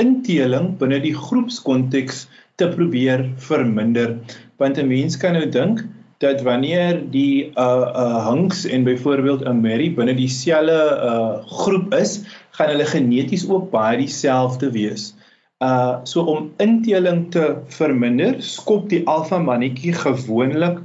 inteling 0.03 0.67
binne 0.81 0.99
die 1.05 1.15
groepskonteks 1.15 2.25
te 2.59 2.69
probeer 2.75 3.23
verminder. 3.47 4.17
Want 4.59 4.83
'n 4.83 4.91
mens 4.91 5.17
kan 5.17 5.39
nou 5.39 5.47
dink 5.47 5.85
dat 6.23 6.43
wanneer 6.47 7.01
die 7.11 7.51
uh 7.59 7.87
uh 8.05 8.29
hunks 8.29 8.65
en 8.65 8.87
byvoorbeeld 8.87 9.45
'n 9.45 9.61
merry 9.61 9.91
binne 9.95 10.15
dieselfde 10.15 10.81
uh 11.11 11.43
groep 11.47 11.95
is, 11.95 12.23
gaan 12.51 12.71
hulle 12.75 12.87
geneties 12.87 13.49
ook 13.49 13.71
baie 13.71 13.99
dieselfde 13.99 14.71
wees. 14.71 15.15
Uh 15.59 15.99
so 16.03 16.23
om 16.23 16.53
inteling 16.57 17.31
te 17.31 17.57
verminder, 17.67 18.39
skop 18.39 18.89
die 18.89 19.03
alfa 19.07 19.39
mannetjie 19.39 19.93
gewoonlik 19.93 20.79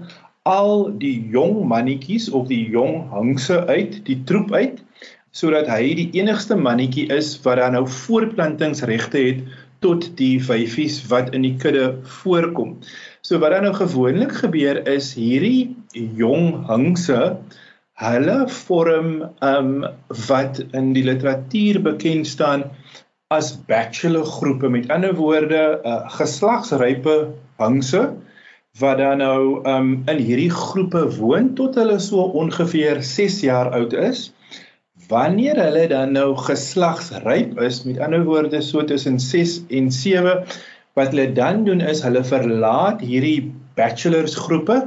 al 0.48 0.92
die 0.98 1.28
jong 1.32 1.66
mannetjies 1.68 2.30
of 2.30 2.48
die 2.48 2.64
jong 2.72 3.10
hingse 3.12 3.66
uit, 3.68 4.00
die 4.08 4.24
troep 4.24 4.54
uit, 4.54 4.80
sodat 5.32 5.68
hy 5.70 5.94
die 5.98 6.10
enigste 6.18 6.56
mannetjie 6.56 7.10
is 7.14 7.36
wat 7.44 7.60
dan 7.60 7.76
nou 7.76 7.84
voorplantingsregte 7.88 9.18
het 9.18 9.42
tot 9.86 10.10
die 10.20 10.38
vyfies 10.44 11.02
wat 11.12 11.34
in 11.38 11.46
die 11.46 11.56
kudde 11.62 11.98
voorkom. 12.22 12.78
So 13.22 13.40
wat 13.44 13.56
dan 13.56 13.68
nou 13.68 13.74
gewoonlik 13.78 14.34
gebeur 14.42 14.82
is 14.90 15.14
hierdie 15.18 15.76
jong 15.94 16.66
hingse 16.70 17.38
hulle 17.98 18.38
vorm 18.54 19.12
um 19.42 19.72
wat 20.28 20.62
in 20.78 20.94
die 20.94 21.06
literatuur 21.06 21.82
bekend 21.86 22.30
staan 22.30 22.68
as 23.34 23.52
bachelor 23.68 24.26
groepe 24.26 24.70
met 24.70 24.92
ander 24.94 25.16
woorde 25.18 25.64
uh, 25.84 26.06
geslagsrype 26.20 27.16
hangse 27.60 28.04
wat 28.80 29.02
dan 29.02 29.18
nou 29.18 29.66
um, 29.66 29.90
in 30.06 30.22
hierdie 30.22 30.52
groepe 30.54 31.02
woon 31.18 31.56
tot 31.58 31.76
hulle 31.76 31.98
so 32.00 32.30
ongeveer 32.40 33.02
6 33.04 33.42
jaar 33.48 33.74
oud 33.74 33.98
is 33.98 34.28
wanneer 35.08 35.60
hulle 35.62 35.86
dan 35.88 36.12
nou 36.18 36.36
geslagsryp 36.36 37.60
is 37.64 37.84
met 37.88 38.00
ander 38.04 38.26
woorde 38.28 38.62
so 38.62 38.84
tussen 38.84 39.20
6 39.20 39.62
en 39.70 39.92
7 39.92 40.44
wat 40.98 41.14
hulle 41.14 41.32
dan 41.38 41.64
doen 41.68 41.82
is 41.82 42.02
hulle 42.04 42.24
verlaat 42.26 43.02
hierdie 43.06 43.52
bachelors 43.78 44.36
groepe 44.36 44.80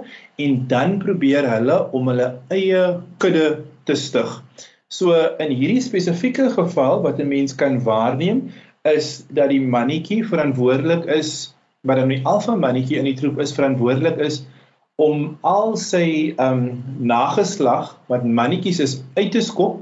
en 0.43 0.67
dan 0.69 0.99
probeer 0.99 1.47
hulle 1.49 1.79
om 1.97 2.11
hulle 2.11 2.29
eie 2.51 2.83
kudde 3.23 3.47
te 3.89 3.97
stig. 3.97 4.33
So 4.91 5.15
in 5.39 5.55
hierdie 5.55 5.83
spesifieke 5.85 6.51
geval 6.57 7.03
wat 7.07 7.21
'n 7.21 7.29
mens 7.29 7.55
kan 7.55 7.79
waarneem 7.87 8.51
is 8.83 9.25
dat 9.29 9.51
die 9.55 9.63
mannetjie 9.63 10.25
verantwoordelik 10.27 11.07
is 11.07 11.55
wat 11.87 11.97
dan 11.97 12.09
die 12.13 12.25
alfa 12.25 12.57
mannetjie 12.57 12.99
in 12.99 13.09
die 13.09 13.17
troep 13.17 13.39
is 13.41 13.55
verantwoordelik 13.55 14.19
is 14.19 14.43
om 15.01 15.39
al 15.41 15.77
sy 15.81 16.35
um 16.37 16.83
nageslag 16.99 17.95
wat 18.13 18.25
mannetjies 18.25 18.81
is 18.81 18.99
uit 19.17 19.33
te 19.33 19.41
skop 19.41 19.81